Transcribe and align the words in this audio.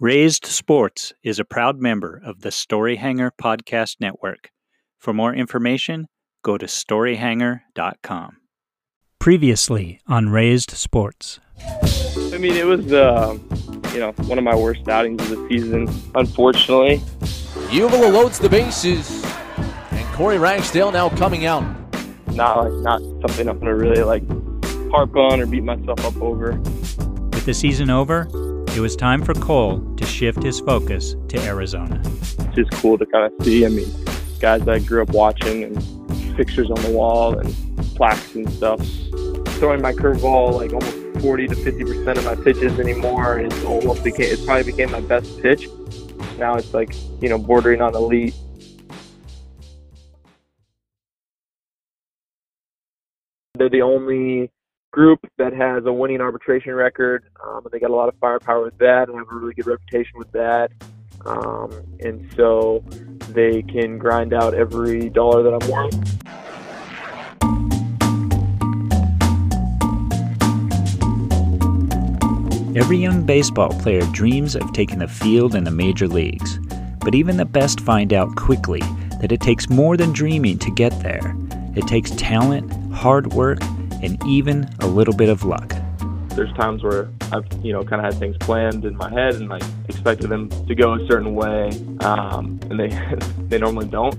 Raised 0.00 0.44
Sports 0.46 1.12
is 1.22 1.38
a 1.38 1.44
proud 1.44 1.78
member 1.80 2.20
of 2.24 2.40
the 2.40 2.48
Storyhanger 2.48 3.30
Podcast 3.40 4.00
Network. 4.00 4.50
For 4.98 5.12
more 5.12 5.32
information, 5.32 6.08
go 6.42 6.58
to 6.58 6.66
storyhanger.com. 6.66 8.38
Previously 9.20 10.00
on 10.08 10.30
Raised 10.30 10.72
Sports. 10.72 11.38
I 12.32 12.38
mean, 12.38 12.56
it 12.56 12.66
was, 12.66 12.92
uh, 12.92 13.38
you 13.92 14.00
know, 14.00 14.10
one 14.26 14.36
of 14.36 14.42
my 14.42 14.56
worst 14.56 14.88
outings 14.88 15.22
of 15.30 15.38
the 15.38 15.48
season, 15.48 15.88
unfortunately. 16.16 16.98
Uvila 17.70 18.12
loads 18.12 18.40
the 18.40 18.48
bases, 18.48 19.24
and 19.92 20.14
Corey 20.14 20.38
Ragsdale 20.38 20.90
now 20.90 21.08
coming 21.10 21.46
out. 21.46 21.62
Not 22.32 22.64
like 22.64 22.82
not 22.82 23.00
something 23.20 23.48
I'm 23.48 23.60
gonna 23.60 23.76
really 23.76 24.02
like 24.02 24.24
harp 24.90 25.14
on 25.14 25.40
or 25.40 25.46
beat 25.46 25.62
myself 25.62 26.04
up 26.04 26.20
over. 26.20 26.54
With 27.30 27.46
the 27.46 27.54
season 27.54 27.90
over, 27.90 28.26
it 28.74 28.80
was 28.80 28.96
time 28.96 29.22
for 29.22 29.34
Cole 29.34 29.78
to 29.96 30.04
shift 30.04 30.42
his 30.42 30.58
focus 30.58 31.14
to 31.28 31.40
Arizona. 31.44 32.00
It's 32.04 32.56
just 32.56 32.72
cool 32.72 32.98
to 32.98 33.06
kind 33.06 33.32
of 33.32 33.44
see. 33.44 33.64
I 33.64 33.68
mean, 33.68 33.86
guys 34.40 34.64
that 34.64 34.74
I 34.74 34.78
grew 34.80 35.00
up 35.00 35.10
watching 35.10 35.62
and 35.62 36.36
pictures 36.36 36.70
on 36.70 36.82
the 36.82 36.90
wall 36.90 37.38
and 37.38 37.54
plaques 37.94 38.34
and 38.34 38.50
stuff. 38.52 38.80
Throwing 39.58 39.80
my 39.80 39.92
curveball 39.92 40.54
like 40.54 40.72
almost 40.72 41.22
40 41.22 41.48
to 41.48 41.54
50 41.54 41.84
percent 41.84 42.18
of 42.18 42.24
my 42.24 42.34
pitches 42.34 42.80
anymore. 42.80 43.38
It's 43.38 43.62
almost 43.64 44.02
became 44.02 44.26
it 44.26 44.44
probably 44.44 44.64
became 44.64 44.90
my 44.90 45.00
best 45.00 45.40
pitch. 45.40 45.68
Now 46.36 46.56
it's 46.56 46.74
like 46.74 46.92
you 47.22 47.28
know 47.28 47.38
bordering 47.38 47.80
on 47.80 47.94
elite. 47.94 48.34
They're 53.54 53.68
the 53.68 53.82
only 53.82 54.50
group 54.94 55.28
that 55.38 55.52
has 55.52 55.84
a 55.86 55.92
winning 55.92 56.20
arbitration 56.20 56.72
record. 56.72 57.24
Um, 57.44 57.64
and 57.64 57.72
they 57.72 57.80
got 57.80 57.90
a 57.90 57.94
lot 57.94 58.08
of 58.08 58.14
firepower 58.20 58.62
with 58.62 58.78
that 58.78 59.08
and 59.08 59.18
have 59.18 59.26
a 59.28 59.34
really 59.34 59.52
good 59.52 59.66
reputation 59.66 60.16
with 60.16 60.30
that. 60.30 60.70
Um, 61.26 61.72
and 61.98 62.32
so 62.36 62.84
they 63.30 63.62
can 63.62 63.98
grind 63.98 64.32
out 64.32 64.54
every 64.54 65.10
dollar 65.10 65.42
that 65.42 65.52
I'm 65.52 65.68
worth. 65.70 65.94
Every 72.76 72.98
young 72.98 73.24
baseball 73.24 73.70
player 73.80 74.02
dreams 74.12 74.54
of 74.54 74.72
taking 74.72 75.00
the 75.00 75.08
field 75.08 75.56
in 75.56 75.64
the 75.64 75.70
major 75.72 76.06
leagues, 76.06 76.58
but 77.00 77.16
even 77.16 77.36
the 77.36 77.44
best 77.44 77.80
find 77.80 78.12
out 78.12 78.36
quickly 78.36 78.82
that 79.20 79.32
it 79.32 79.40
takes 79.40 79.68
more 79.68 79.96
than 79.96 80.12
dreaming 80.12 80.58
to 80.58 80.70
get 80.70 80.92
there. 81.00 81.36
It 81.74 81.86
takes 81.88 82.10
talent, 82.12 82.70
hard 82.92 83.32
work, 83.32 83.58
and 84.04 84.22
even 84.26 84.68
a 84.80 84.86
little 84.86 85.14
bit 85.14 85.30
of 85.30 85.44
luck. 85.44 85.74
There's 86.36 86.52
times 86.52 86.82
where 86.82 87.08
I've, 87.32 87.46
you 87.64 87.72
know, 87.72 87.82
kind 87.84 88.04
of 88.04 88.12
had 88.12 88.20
things 88.20 88.36
planned 88.38 88.84
in 88.84 88.96
my 88.96 89.10
head 89.10 89.34
and 89.36 89.48
like 89.48 89.62
expected 89.88 90.28
them 90.28 90.50
to 90.66 90.74
go 90.74 90.92
a 90.92 91.06
certain 91.06 91.34
way, 91.34 91.70
um, 92.00 92.60
and 92.68 92.78
they 92.78 92.88
they 93.48 93.58
normally 93.58 93.86
don't. 93.86 94.14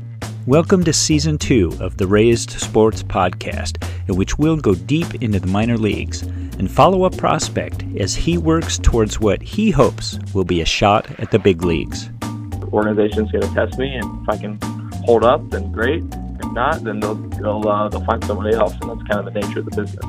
Welcome 0.47 0.83
to 0.85 0.93
season 0.93 1.37
two 1.37 1.71
of 1.79 1.97
the 1.97 2.07
Raised 2.07 2.51
Sports 2.51 3.03
Podcast, 3.03 3.83
in 4.07 4.15
which 4.15 4.39
we'll 4.39 4.57
go 4.57 4.73
deep 4.73 5.21
into 5.21 5.39
the 5.39 5.47
minor 5.47 5.77
leagues 5.77 6.23
and 6.23 6.71
follow 6.71 7.05
a 7.05 7.11
prospect 7.11 7.83
as 7.99 8.15
he 8.15 8.37
works 8.37 8.79
towards 8.79 9.19
what 9.19 9.41
he 9.41 9.69
hopes 9.69 10.17
will 10.33 10.45
be 10.45 10.61
a 10.61 10.65
shot 10.65 11.07
at 11.19 11.29
the 11.29 11.39
big 11.39 11.63
leagues. 11.63 12.09
The 12.21 12.69
organization's 12.73 13.31
going 13.31 13.47
to 13.47 13.53
test 13.53 13.77
me, 13.77 13.93
and 13.93 14.21
if 14.23 14.29
I 14.29 14.37
can 14.37 14.59
hold 15.05 15.23
up, 15.23 15.47
then 15.51 15.71
great. 15.71 16.03
Not, 16.55 16.85
then 16.85 17.01
they'll 17.01 17.15
they'll, 17.15 17.67
uh, 17.67 17.89
they'll 17.89 18.05
find 18.05 18.23
somebody 18.23 18.55
else, 18.55 18.73
and 18.81 18.89
that's 18.89 19.07
kind 19.09 19.27
of 19.27 19.33
the 19.33 19.39
nature 19.39 19.59
of 19.59 19.65
the 19.65 19.83
business. 19.83 20.05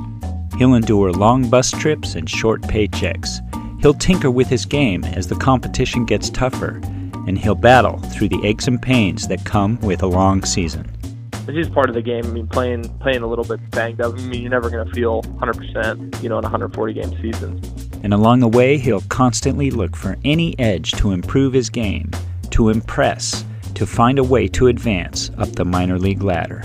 He'll 0.56 0.74
endure 0.74 1.12
long 1.12 1.50
bus 1.50 1.72
trips 1.72 2.14
and 2.14 2.30
short 2.30 2.62
paychecks. 2.62 3.42
He'll 3.82 3.92
tinker 3.92 4.30
with 4.30 4.46
his 4.46 4.64
game 4.64 5.02
as 5.04 5.26
the 5.26 5.34
competition 5.34 6.06
gets 6.06 6.30
tougher, 6.30 6.80
and 7.26 7.36
he'll 7.36 7.56
battle 7.56 7.98
through 7.98 8.28
the 8.28 8.40
aches 8.46 8.68
and 8.68 8.80
pains 8.80 9.26
that 9.26 9.44
come 9.44 9.78
with 9.80 10.04
a 10.04 10.06
long 10.06 10.44
season. 10.44 10.88
It's 11.32 11.56
just 11.56 11.72
part 11.72 11.88
of 11.88 11.96
the 11.96 12.02
game. 12.02 12.24
I 12.24 12.28
mean, 12.28 12.46
playing 12.46 12.96
playing 13.00 13.22
a 13.22 13.26
little 13.26 13.44
bit 13.44 13.60
banged 13.72 14.00
up. 14.00 14.14
I 14.14 14.16
mean, 14.22 14.40
you're 14.40 14.50
never 14.50 14.70
going 14.70 14.86
to 14.86 14.94
feel 14.94 15.22
100%, 15.22 16.22
you 16.22 16.28
know, 16.28 16.38
in 16.38 16.44
a 16.44 16.48
140 16.48 16.92
game 16.94 17.10
season. 17.20 17.60
And 18.04 18.14
along 18.14 18.38
the 18.38 18.48
way, 18.48 18.78
he'll 18.78 19.02
constantly 19.02 19.72
look 19.72 19.96
for 19.96 20.16
any 20.24 20.56
edge 20.60 20.92
to 20.92 21.10
improve 21.10 21.52
his 21.52 21.70
game, 21.70 22.10
to 22.50 22.68
impress, 22.68 23.44
to 23.76 23.86
find 23.86 24.18
a 24.18 24.24
way 24.24 24.48
to 24.48 24.66
advance 24.66 25.30
up 25.38 25.50
the 25.50 25.64
minor 25.64 25.98
league 25.98 26.22
ladder. 26.22 26.60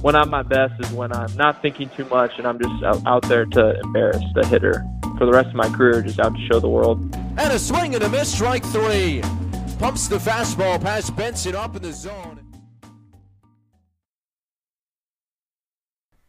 When 0.00 0.14
I'm 0.14 0.30
my 0.30 0.42
best 0.42 0.74
is 0.80 0.90
when 0.92 1.12
I'm 1.12 1.34
not 1.36 1.60
thinking 1.60 1.90
too 1.90 2.04
much 2.04 2.32
and 2.38 2.46
I'm 2.46 2.58
just 2.58 2.84
out, 2.84 3.06
out 3.06 3.22
there 3.28 3.44
to 3.44 3.80
embarrass 3.80 4.22
the 4.34 4.46
hitter. 4.46 4.84
For 5.18 5.26
the 5.26 5.32
rest 5.32 5.48
of 5.48 5.54
my 5.54 5.68
career, 5.68 6.02
just 6.02 6.20
out 6.20 6.34
to 6.34 6.46
show 6.46 6.60
the 6.60 6.68
world. 6.68 7.00
And 7.38 7.52
a 7.52 7.58
swing 7.58 7.94
and 7.94 8.04
a 8.04 8.08
miss, 8.08 8.32
strike 8.32 8.64
three. 8.66 9.22
Pumps 9.78 10.06
the 10.06 10.18
fastball 10.18 10.80
past 10.80 11.16
Benson 11.16 11.56
up 11.56 11.74
in 11.74 11.82
the 11.82 11.92
zone. 11.92 12.40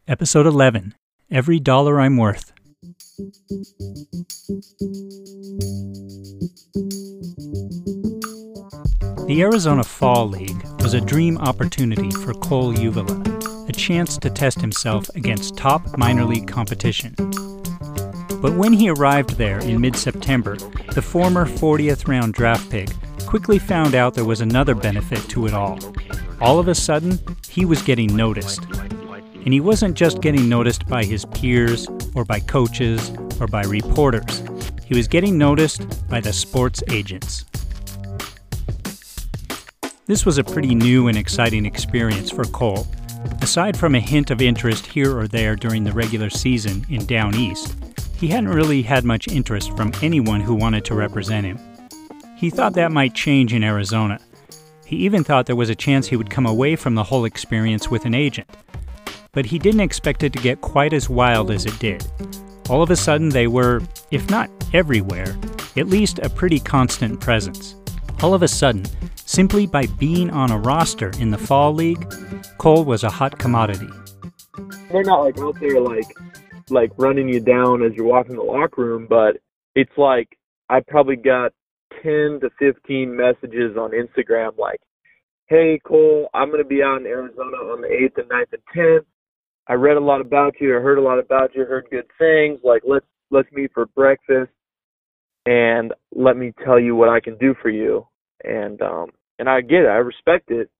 Episode 0.08 0.46
11 0.46 0.94
Every 1.30 1.60
Dollar 1.60 2.00
I'm 2.00 2.16
Worth. 2.16 2.52
The 9.28 9.42
Arizona 9.42 9.84
Fall 9.84 10.26
League 10.26 10.64
was 10.80 10.94
a 10.94 11.02
dream 11.02 11.36
opportunity 11.36 12.10
for 12.10 12.32
Cole 12.32 12.72
Uvila, 12.72 13.68
a 13.68 13.72
chance 13.72 14.16
to 14.16 14.30
test 14.30 14.58
himself 14.58 15.06
against 15.14 15.54
top 15.54 15.98
minor 15.98 16.24
league 16.24 16.48
competition. 16.48 17.14
But 18.40 18.54
when 18.56 18.72
he 18.72 18.88
arrived 18.88 19.32
there 19.32 19.58
in 19.58 19.82
mid 19.82 19.96
September, 19.96 20.56
the 20.94 21.02
former 21.02 21.44
40th 21.44 22.08
round 22.08 22.32
draft 22.32 22.70
pick 22.70 22.88
quickly 23.26 23.58
found 23.58 23.94
out 23.94 24.14
there 24.14 24.24
was 24.24 24.40
another 24.40 24.74
benefit 24.74 25.20
to 25.28 25.46
it 25.46 25.52
all. 25.52 25.78
All 26.40 26.58
of 26.58 26.66
a 26.66 26.74
sudden, 26.74 27.18
he 27.50 27.66
was 27.66 27.82
getting 27.82 28.16
noticed. 28.16 28.62
And 29.44 29.52
he 29.52 29.60
wasn't 29.60 29.94
just 29.94 30.22
getting 30.22 30.48
noticed 30.48 30.86
by 30.86 31.04
his 31.04 31.26
peers 31.26 31.86
or 32.14 32.24
by 32.24 32.40
coaches 32.40 33.12
or 33.38 33.46
by 33.46 33.64
reporters. 33.64 34.42
He 34.86 34.96
was 34.96 35.06
getting 35.06 35.36
noticed 35.36 36.08
by 36.08 36.20
the 36.20 36.32
sports 36.32 36.82
agents. 36.88 37.44
This 40.08 40.24
was 40.24 40.38
a 40.38 40.44
pretty 40.44 40.74
new 40.74 41.08
and 41.08 41.18
exciting 41.18 41.66
experience 41.66 42.30
for 42.30 42.44
Cole. 42.44 42.86
Aside 43.42 43.76
from 43.76 43.94
a 43.94 44.00
hint 44.00 44.30
of 44.30 44.40
interest 44.40 44.86
here 44.86 45.14
or 45.14 45.28
there 45.28 45.54
during 45.54 45.84
the 45.84 45.92
regular 45.92 46.30
season 46.30 46.86
in 46.88 47.04
Down 47.04 47.34
East, 47.34 47.76
he 48.16 48.28
hadn't 48.28 48.48
really 48.48 48.80
had 48.80 49.04
much 49.04 49.28
interest 49.28 49.76
from 49.76 49.92
anyone 50.00 50.40
who 50.40 50.54
wanted 50.54 50.86
to 50.86 50.94
represent 50.94 51.44
him. 51.44 51.58
He 52.38 52.48
thought 52.48 52.72
that 52.72 52.90
might 52.90 53.12
change 53.12 53.52
in 53.52 53.62
Arizona. 53.62 54.18
He 54.86 54.96
even 54.96 55.24
thought 55.24 55.44
there 55.44 55.54
was 55.54 55.68
a 55.68 55.74
chance 55.74 56.06
he 56.06 56.16
would 56.16 56.30
come 56.30 56.46
away 56.46 56.74
from 56.74 56.94
the 56.94 57.04
whole 57.04 57.26
experience 57.26 57.90
with 57.90 58.06
an 58.06 58.14
agent. 58.14 58.48
But 59.32 59.44
he 59.44 59.58
didn't 59.58 59.80
expect 59.80 60.22
it 60.22 60.32
to 60.32 60.38
get 60.38 60.62
quite 60.62 60.94
as 60.94 61.10
wild 61.10 61.50
as 61.50 61.66
it 61.66 61.78
did. 61.78 62.02
All 62.70 62.82
of 62.82 62.90
a 62.90 62.96
sudden, 62.96 63.28
they 63.28 63.46
were, 63.46 63.82
if 64.10 64.30
not 64.30 64.48
everywhere, 64.72 65.36
at 65.76 65.88
least 65.88 66.18
a 66.20 66.30
pretty 66.30 66.60
constant 66.60 67.20
presence. 67.20 67.74
All 68.22 68.32
of 68.32 68.42
a 68.42 68.48
sudden, 68.48 68.86
simply 69.28 69.66
by 69.66 69.84
being 69.98 70.30
on 70.30 70.50
a 70.50 70.58
roster 70.58 71.10
in 71.20 71.30
the 71.30 71.38
Fall 71.38 71.74
League, 71.74 72.12
Cole 72.56 72.84
was 72.84 73.04
a 73.04 73.10
hot 73.10 73.38
commodity. 73.38 73.88
They're 74.90 75.04
not 75.04 75.20
like 75.22 75.38
out 75.38 75.60
there 75.60 75.80
like 75.80 76.06
like 76.70 76.90
running 76.96 77.28
you 77.28 77.38
down 77.38 77.82
as 77.82 77.92
you're 77.94 78.06
walking 78.06 78.36
the 78.36 78.42
locker 78.42 78.82
room, 78.82 79.06
but 79.08 79.36
it's 79.74 79.96
like 79.96 80.36
I 80.70 80.80
probably 80.80 81.16
got 81.16 81.52
10 82.02 82.40
to 82.40 82.50
15 82.58 83.14
messages 83.14 83.76
on 83.76 83.90
Instagram 83.90 84.56
like, 84.58 84.80
"Hey 85.46 85.78
Cole, 85.84 86.28
I'm 86.32 86.48
going 86.48 86.62
to 86.62 86.68
be 86.68 86.82
out 86.82 87.00
in 87.00 87.06
Arizona 87.06 87.56
on 87.56 87.82
the 87.82 87.88
8th 87.88 88.22
and 88.22 88.30
9th 88.30 88.52
and 88.52 88.62
10th. 88.74 89.04
I 89.66 89.74
read 89.74 89.98
a 89.98 90.00
lot 90.00 90.22
about 90.22 90.54
you. 90.58 90.74
I 90.76 90.80
heard 90.80 90.98
a 90.98 91.02
lot 91.02 91.18
about 91.18 91.54
you. 91.54 91.66
Heard 91.66 91.86
good 91.90 92.06
things. 92.18 92.60
Like 92.64 92.82
let's 92.86 93.06
let's 93.30 93.52
meet 93.52 93.72
for 93.74 93.86
breakfast 93.86 94.50
and 95.44 95.92
let 96.14 96.38
me 96.38 96.54
tell 96.64 96.80
you 96.80 96.96
what 96.96 97.10
I 97.10 97.20
can 97.20 97.36
do 97.36 97.54
for 97.60 97.68
you." 97.68 98.06
And 98.42 98.80
um 98.80 99.10
and 99.38 99.48
I 99.48 99.60
get 99.60 99.82
it. 99.82 99.88
I 99.88 99.96
respect 99.96 100.50
it 100.50 100.70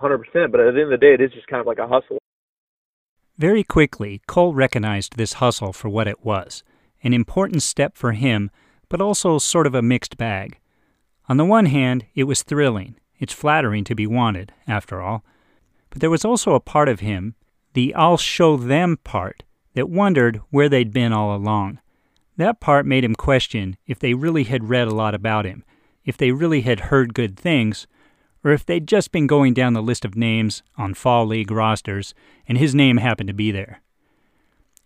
100%, 0.00 0.20
but 0.50 0.60
at 0.60 0.74
the 0.74 0.80
end 0.80 0.80
of 0.80 0.90
the 0.90 0.96
day 0.98 1.14
it 1.14 1.20
is 1.20 1.32
just 1.32 1.46
kind 1.46 1.60
of 1.60 1.66
like 1.66 1.78
a 1.78 1.86
hustle. 1.86 2.18
Very 3.38 3.62
quickly, 3.62 4.22
Cole 4.26 4.54
recognized 4.54 5.16
this 5.16 5.34
hustle 5.34 5.72
for 5.72 5.88
what 5.88 6.08
it 6.08 6.24
was 6.24 6.62
an 7.02 7.12
important 7.12 7.62
step 7.62 7.96
for 7.96 8.12
him, 8.12 8.50
but 8.88 9.00
also 9.00 9.38
sort 9.38 9.66
of 9.66 9.74
a 9.74 9.82
mixed 9.82 10.16
bag. 10.16 10.58
On 11.28 11.36
the 11.36 11.44
one 11.44 11.66
hand, 11.66 12.06
it 12.14 12.24
was 12.24 12.42
thrilling. 12.42 12.96
It's 13.18 13.32
flattering 13.32 13.84
to 13.84 13.94
be 13.94 14.06
wanted, 14.06 14.52
after 14.66 15.00
all. 15.00 15.24
But 15.90 16.00
there 16.00 16.10
was 16.10 16.24
also 16.24 16.54
a 16.54 16.60
part 16.60 16.88
of 16.88 17.00
him, 17.00 17.34
the 17.74 17.94
I'll 17.94 18.16
show 18.16 18.56
them 18.56 18.98
part, 19.04 19.44
that 19.74 19.88
wondered 19.88 20.40
where 20.50 20.68
they'd 20.68 20.92
been 20.92 21.12
all 21.12 21.36
along. 21.36 21.78
That 22.36 22.60
part 22.60 22.86
made 22.86 23.04
him 23.04 23.14
question 23.14 23.76
if 23.86 23.98
they 23.98 24.14
really 24.14 24.44
had 24.44 24.68
read 24.68 24.88
a 24.88 24.94
lot 24.94 25.14
about 25.14 25.44
him, 25.44 25.64
if 26.06 26.16
they 26.16 26.30
really 26.30 26.62
had 26.62 26.80
heard 26.80 27.12
good 27.12 27.36
things, 27.36 27.86
or 28.42 28.52
if 28.52 28.64
they'd 28.64 28.86
just 28.86 29.10
been 29.10 29.26
going 29.26 29.52
down 29.52 29.72
the 29.72 29.82
list 29.82 30.04
of 30.04 30.14
names 30.14 30.62
on 30.78 30.94
Fall 30.94 31.26
League 31.26 31.50
rosters 31.50 32.14
and 32.48 32.56
his 32.56 32.74
name 32.74 32.98
happened 32.98 33.26
to 33.26 33.34
be 33.34 33.50
there. 33.50 33.82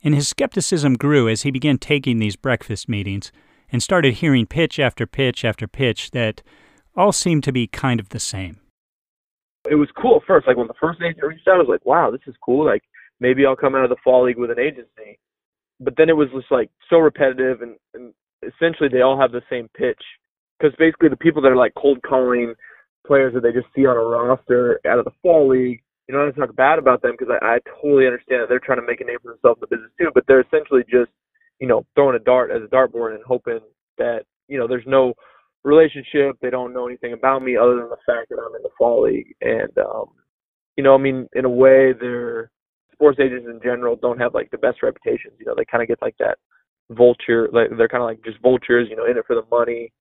And 0.03 0.15
his 0.15 0.29
skepticism 0.29 0.95
grew 0.95 1.29
as 1.29 1.43
he 1.43 1.51
began 1.51 1.77
taking 1.77 2.19
these 2.19 2.37
breakfast 2.37 2.89
meetings 2.89 3.31
and 3.71 3.83
started 3.83 4.15
hearing 4.15 4.47
pitch 4.47 4.81
after 4.81 5.07
pitch 5.07 5.45
after 5.45 5.69
pitch 5.69 6.13
that 6.13 6.43
all 6.97 7.13
seemed 7.13 7.45
to 7.45 7.53
be 7.53 7.67
kind 7.67 8.01
of 8.01 8.09
the 8.09 8.19
same. 8.19 8.59
It 9.71 9.75
was 9.75 9.91
cool 10.01 10.17
at 10.17 10.27
first. 10.27 10.47
Like 10.47 10.57
when 10.57 10.69
the 10.69 10.75
first 10.81 11.03
agent 11.03 11.23
reached 11.23 11.47
out, 11.47 11.57
I 11.57 11.59
was 11.59 11.69
like, 11.69 11.85
wow, 11.85 12.11
this 12.11 12.23
is 12.27 12.35
cool. 12.43 12.65
Like 12.65 12.83
maybe 13.21 13.45
I'll 13.45 13.57
come 13.57 13.75
out 13.75 13.85
of 13.85 13.91
the 13.91 13.97
fall 14.03 14.25
league 14.25 14.39
with 14.39 14.51
an 14.51 14.59
agency. 14.59 15.19
But 15.81 15.95
then 15.99 16.09
it 16.09 16.17
was 16.17 16.29
just 16.35 16.51
like 16.51 16.71
so 16.89 16.97
repetitive 16.97 17.61
and, 17.61 17.77
and 17.93 18.15
essentially 18.43 18.89
they 18.89 19.03
all 19.03 19.21
have 19.21 19.33
the 19.33 19.43
same 19.51 19.69
pitch. 19.77 20.03
Because 20.61 20.77
basically 20.79 21.09
the 21.09 21.17
people 21.17 21.41
that 21.43 21.53
are 21.53 21.57
like 21.57 21.73
cold 21.75 22.03
calling 22.03 22.55
players 23.07 23.33
that 23.35 23.43
they 23.43 23.53
just 23.53 23.73
see 23.75 23.87
on 23.87 23.97
a 23.97 24.01
roster 24.01 24.81
out 24.87 24.99
of 24.99 25.07
the 25.07 25.13
fall 25.23 25.49
league, 25.49 25.83
you 26.07 26.15
know, 26.15 26.21
I 26.21 26.25
don't 26.25 26.35
talk 26.35 26.55
bad 26.57 26.79
about 26.79 27.03
them 27.03 27.13
because 27.19 27.33
I, 27.41 27.57
I 27.57 27.59
totally 27.81 28.07
understand 28.07 28.43
that 28.43 28.49
they're 28.49 28.61
trying 28.61 28.81
to 28.81 28.87
make 28.87 29.01
a 29.01 29.05
name 29.05 29.19
for 29.23 29.33
themselves 29.33 29.61
in 29.63 29.69
the 29.69 29.77
business 29.77 29.93
too. 29.99 30.11
But 30.13 30.25
they're 30.27 30.43
essentially 30.43 30.83
just, 30.91 31.11
you 31.61 31.67
know, 31.67 31.87
throwing 31.95 32.17
a 32.17 32.19
dart 32.19 32.51
as 32.51 32.63
a 32.63 32.75
dartboard 32.75 33.15
and 33.15 33.25
hoping 33.25 33.61
that, 33.99 34.25
you 34.49 34.59
know, 34.59 34.67
there's 34.67 34.87
no 34.87 35.15
relationship. 35.65 36.37
They 36.43 36.51
don't 36.51 36.75
know 36.75 36.87
anything 36.87 37.13
about 37.13 37.43
me 37.43 37.57
other 37.57 37.77
than 37.77 37.89
the 37.89 38.05
fact 38.05 38.29
that 38.31 38.39
I'm 38.39 38.55
in 38.55 38.63
the 38.63 38.75
fall 38.77 39.03
league. 39.03 39.35
And, 39.41 39.73
um, 39.79 40.07
you 40.77 40.85
know, 40.85 40.95
I 40.95 40.99
mean, 40.99 41.29
in 41.35 41.45
a 41.45 41.51
way, 41.51 41.93
they're 41.99 42.51
sports 42.93 43.19
agents 43.21 43.47
in 43.49 43.61
general 43.63 43.97
don't 43.97 44.21
have 44.21 44.35
like 44.35 44.51
the 44.51 44.59
best 44.59 44.83
reputations. 44.83 45.35
You 45.39 45.47
know, 45.47 45.55
they 45.57 45.65
kind 45.65 45.83
of 45.83 45.89
get 45.89 46.03
like 46.03 46.17
that 46.19 46.39
vulture, 46.91 47.49
like 47.53 47.69
they're 47.77 47.89
kind 47.89 48.03
of 48.03 48.09
like 48.09 48.23
just 48.25 48.41
vultures, 48.43 48.89
you 48.91 48.97
know, 48.97 49.07
in 49.07 49.17
it 49.17 49.25
for 49.27 49.37
the 49.37 49.45
money. 49.51 49.93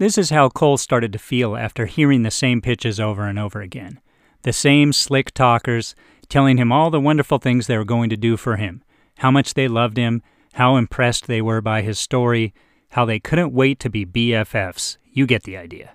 This 0.00 0.16
is 0.16 0.30
how 0.30 0.48
Cole 0.48 0.78
started 0.78 1.12
to 1.12 1.18
feel 1.18 1.58
after 1.58 1.84
hearing 1.84 2.22
the 2.22 2.30
same 2.30 2.62
pitches 2.62 2.98
over 2.98 3.26
and 3.26 3.38
over 3.38 3.60
again. 3.60 4.00
The 4.44 4.52
same 4.54 4.94
slick 4.94 5.34
talkers 5.34 5.94
telling 6.30 6.56
him 6.56 6.72
all 6.72 6.88
the 6.88 6.98
wonderful 6.98 7.36
things 7.36 7.66
they 7.66 7.76
were 7.76 7.84
going 7.84 8.08
to 8.08 8.16
do 8.16 8.38
for 8.38 8.56
him, 8.56 8.82
how 9.18 9.30
much 9.30 9.52
they 9.52 9.68
loved 9.68 9.98
him, 9.98 10.22
how 10.54 10.76
impressed 10.76 11.26
they 11.26 11.42
were 11.42 11.60
by 11.60 11.82
his 11.82 11.98
story, 11.98 12.54
how 12.92 13.04
they 13.04 13.20
couldn't 13.20 13.52
wait 13.52 13.78
to 13.80 13.90
be 13.90 14.06
BFFs. 14.06 14.96
You 15.12 15.26
get 15.26 15.42
the 15.42 15.58
idea. 15.58 15.90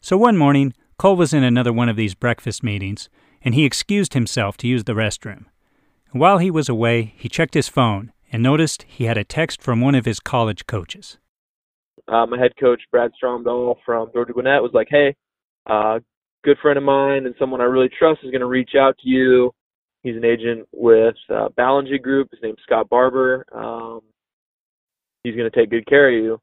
So 0.00 0.16
one 0.16 0.36
morning, 0.36 0.72
Cole 0.96 1.16
was 1.16 1.34
in 1.34 1.42
another 1.42 1.72
one 1.72 1.88
of 1.88 1.96
these 1.96 2.14
breakfast 2.14 2.62
meetings, 2.62 3.08
and 3.42 3.52
he 3.52 3.64
excused 3.64 4.14
himself 4.14 4.56
to 4.58 4.68
use 4.68 4.84
the 4.84 4.92
restroom. 4.92 5.46
While 6.12 6.38
he 6.38 6.52
was 6.52 6.68
away, 6.68 7.14
he 7.16 7.28
checked 7.28 7.54
his 7.54 7.68
phone 7.68 8.12
and 8.30 8.44
noticed 8.44 8.84
he 8.86 9.06
had 9.06 9.18
a 9.18 9.24
text 9.24 9.60
from 9.60 9.80
one 9.80 9.96
of 9.96 10.04
his 10.04 10.20
college 10.20 10.66
coaches. 10.68 11.18
Uh, 12.08 12.26
my 12.26 12.38
head 12.38 12.52
coach, 12.58 12.80
Brad 12.90 13.10
Stromdahl 13.22 13.76
from 13.84 14.10
Georgia 14.12 14.32
Gwinnett, 14.32 14.62
was 14.62 14.72
like, 14.72 14.88
hey, 14.90 15.14
uh, 15.66 15.98
good 16.44 16.56
friend 16.62 16.78
of 16.78 16.84
mine 16.84 17.26
and 17.26 17.34
someone 17.38 17.60
I 17.60 17.64
really 17.64 17.90
trust 17.98 18.20
is 18.24 18.30
going 18.30 18.40
to 18.40 18.46
reach 18.46 18.70
out 18.78 18.96
to 18.98 19.08
you. 19.08 19.52
He's 20.02 20.16
an 20.16 20.24
agent 20.24 20.66
with 20.72 21.16
uh, 21.28 21.48
Ballengee 21.58 22.00
Group. 22.00 22.28
His 22.30 22.40
name's 22.42 22.58
Scott 22.64 22.88
Barber. 22.88 23.44
Um, 23.52 24.00
he's 25.22 25.36
going 25.36 25.50
to 25.50 25.56
take 25.56 25.70
good 25.70 25.86
care 25.86 26.08
of 26.08 26.14
you. 26.14 26.40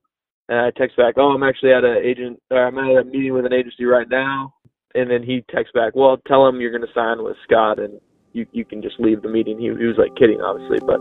And 0.50 0.59
I 0.59 0.71
text 0.77 0.97
back, 0.97 1.15
oh, 1.17 1.29
I'm 1.29 1.41
actually 1.41 1.73
at 1.73 1.83
an 1.83 1.97
agent, 1.97 2.39
or 2.51 2.67
I'm 2.67 2.77
at 2.77 3.01
a 3.01 3.03
meeting 3.03 3.33
with 3.33 3.45
an 3.45 3.53
agency 3.53 3.85
right 3.85 4.07
now. 4.07 4.53
And 4.94 5.09
then 5.09 5.23
he 5.23 5.44
texts 5.50 5.71
back, 5.73 5.95
well, 5.95 6.17
tell 6.27 6.47
him 6.47 6.62
you're 6.62 6.71
going 6.71 6.88
to 6.88 6.94
sign 6.94 7.23
with 7.23 7.35
Scott 7.44 7.79
and 7.79 8.00
you, 8.33 8.45
you 8.51 8.65
can 8.65 8.81
just 8.81 9.00
leave 9.00 9.21
the 9.23 9.29
meeting. 9.29 9.57
He, 9.57 9.65
he 9.65 9.85
was 9.85 9.97
like 9.97 10.15
kidding, 10.15 10.41
obviously, 10.41 10.77
but. 10.85 11.00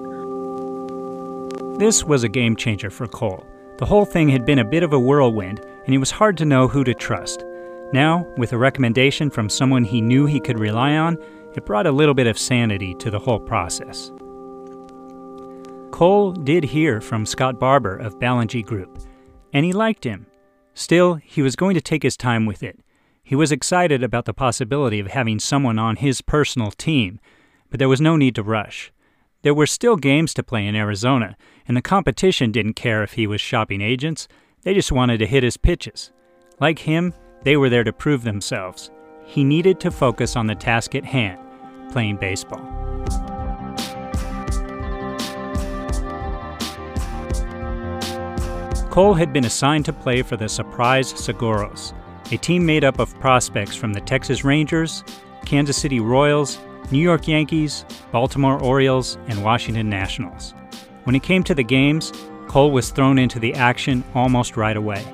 This 1.78 2.04
was 2.04 2.24
a 2.24 2.28
game 2.28 2.56
changer 2.56 2.88
for 2.88 3.06
Cole. 3.06 3.44
The 3.76 3.86
whole 3.86 4.04
thing 4.04 4.28
had 4.28 4.46
been 4.46 4.60
a 4.60 4.64
bit 4.64 4.84
of 4.84 4.92
a 4.92 5.00
whirlwind, 5.00 5.60
and 5.84 5.94
it 5.94 5.98
was 5.98 6.12
hard 6.12 6.36
to 6.38 6.44
know 6.44 6.68
who 6.68 6.84
to 6.84 6.94
trust. 6.94 7.44
Now, 7.92 8.24
with 8.36 8.52
a 8.52 8.58
recommendation 8.58 9.30
from 9.30 9.48
someone 9.48 9.82
he 9.82 10.00
knew 10.00 10.26
he 10.26 10.38
could 10.38 10.60
rely 10.60 10.96
on, 10.96 11.18
it 11.56 11.66
brought 11.66 11.86
a 11.86 11.92
little 11.92 12.14
bit 12.14 12.28
of 12.28 12.38
sanity 12.38 12.94
to 12.94 13.10
the 13.10 13.18
whole 13.18 13.40
process. 13.40 14.12
Cole 15.90 16.32
did 16.32 16.64
hear 16.64 17.00
from 17.00 17.26
Scott 17.26 17.58
Barber 17.58 17.96
of 17.96 18.18
Ballengee 18.20 18.64
Group, 18.64 18.96
and 19.52 19.64
he 19.64 19.72
liked 19.72 20.04
him. 20.04 20.26
Still, 20.74 21.14
he 21.14 21.42
was 21.42 21.56
going 21.56 21.74
to 21.74 21.80
take 21.80 22.04
his 22.04 22.16
time 22.16 22.46
with 22.46 22.62
it. 22.62 22.78
He 23.24 23.34
was 23.34 23.50
excited 23.50 24.04
about 24.04 24.24
the 24.24 24.34
possibility 24.34 25.00
of 25.00 25.08
having 25.08 25.40
someone 25.40 25.80
on 25.80 25.96
his 25.96 26.20
personal 26.20 26.70
team, 26.70 27.18
but 27.70 27.80
there 27.80 27.88
was 27.88 28.00
no 28.00 28.16
need 28.16 28.36
to 28.36 28.42
rush. 28.44 28.92
There 29.44 29.52
were 29.52 29.66
still 29.66 29.96
games 29.96 30.32
to 30.34 30.42
play 30.42 30.66
in 30.66 30.74
Arizona, 30.74 31.36
and 31.68 31.76
the 31.76 31.82
competition 31.82 32.50
didn't 32.50 32.76
care 32.76 33.02
if 33.02 33.12
he 33.12 33.26
was 33.26 33.42
shopping 33.42 33.82
agents, 33.82 34.26
they 34.62 34.72
just 34.72 34.90
wanted 34.90 35.18
to 35.18 35.26
hit 35.26 35.42
his 35.42 35.58
pitches. 35.58 36.12
Like 36.60 36.78
him, 36.78 37.12
they 37.42 37.58
were 37.58 37.68
there 37.68 37.84
to 37.84 37.92
prove 37.92 38.24
themselves. 38.24 38.90
He 39.26 39.44
needed 39.44 39.80
to 39.80 39.90
focus 39.90 40.34
on 40.34 40.46
the 40.46 40.54
task 40.54 40.94
at 40.94 41.04
hand 41.04 41.38
playing 41.92 42.16
baseball. 42.16 42.58
Cole 48.90 49.12
had 49.12 49.34
been 49.34 49.44
assigned 49.44 49.84
to 49.84 49.92
play 49.92 50.22
for 50.22 50.38
the 50.38 50.48
Surprise 50.48 51.12
Saguaros, 51.12 51.92
a 52.32 52.38
team 52.38 52.64
made 52.64 52.82
up 52.82 52.98
of 52.98 53.20
prospects 53.20 53.76
from 53.76 53.92
the 53.92 54.00
Texas 54.00 54.42
Rangers, 54.42 55.04
Kansas 55.44 55.76
City 55.76 56.00
Royals, 56.00 56.58
New 56.90 56.98
York 56.98 57.26
Yankees, 57.26 57.84
Baltimore 58.12 58.62
Orioles, 58.62 59.18
and 59.28 59.42
Washington 59.42 59.88
Nationals. 59.88 60.54
When 61.04 61.16
it 61.16 61.22
came 61.22 61.42
to 61.44 61.54
the 61.54 61.64
games, 61.64 62.12
Cole 62.48 62.70
was 62.70 62.90
thrown 62.90 63.18
into 63.18 63.38
the 63.38 63.54
action 63.54 64.04
almost 64.14 64.56
right 64.56 64.76
away. 64.76 65.04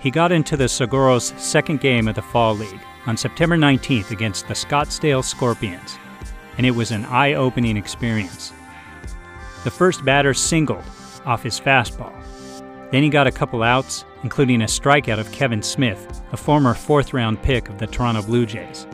He 0.00 0.10
got 0.10 0.32
into 0.32 0.56
the 0.56 0.64
Saguaros' 0.64 1.38
second 1.38 1.80
game 1.80 2.08
of 2.08 2.14
the 2.14 2.22
Fall 2.22 2.54
League 2.54 2.80
on 3.06 3.16
September 3.16 3.56
19th 3.56 4.10
against 4.10 4.48
the 4.48 4.54
Scottsdale 4.54 5.24
Scorpions, 5.24 5.98
and 6.58 6.66
it 6.66 6.72
was 6.72 6.90
an 6.90 7.04
eye 7.06 7.34
opening 7.34 7.76
experience. 7.76 8.52
The 9.62 9.70
first 9.70 10.04
batter 10.04 10.34
singled 10.34 10.84
off 11.24 11.42
his 11.42 11.58
fastball, 11.58 12.12
then 12.94 13.02
he 13.02 13.08
got 13.08 13.26
a 13.26 13.32
couple 13.32 13.62
outs, 13.62 14.04
including 14.22 14.62
a 14.62 14.66
strikeout 14.66 15.18
of 15.18 15.32
Kevin 15.32 15.62
Smith, 15.62 16.22
a 16.30 16.36
former 16.36 16.74
fourth 16.74 17.12
round 17.12 17.42
pick 17.42 17.68
of 17.68 17.78
the 17.78 17.88
Toronto 17.88 18.22
Blue 18.22 18.46
Jays. 18.46 18.86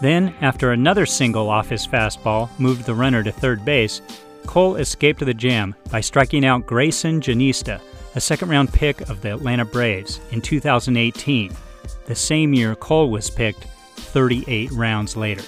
Then, 0.00 0.34
after 0.40 0.72
another 0.72 1.06
single 1.06 1.48
off 1.48 1.70
his 1.70 1.86
fastball 1.86 2.50
moved 2.58 2.84
the 2.84 2.94
runner 2.94 3.22
to 3.22 3.32
third 3.32 3.64
base, 3.64 4.02
Cole 4.46 4.76
escaped 4.76 5.24
the 5.24 5.34
jam 5.34 5.74
by 5.90 6.00
striking 6.00 6.44
out 6.44 6.66
Grayson 6.66 7.20
Jenista, 7.20 7.80
a 8.14 8.20
second 8.20 8.48
round 8.48 8.72
pick 8.72 9.00
of 9.08 9.20
the 9.20 9.32
Atlanta 9.32 9.64
Braves, 9.64 10.20
in 10.30 10.40
2018, 10.40 11.52
the 12.06 12.14
same 12.14 12.54
year 12.54 12.74
Cole 12.74 13.10
was 13.10 13.30
picked 13.30 13.64
38 13.96 14.70
rounds 14.72 15.16
later. 15.16 15.42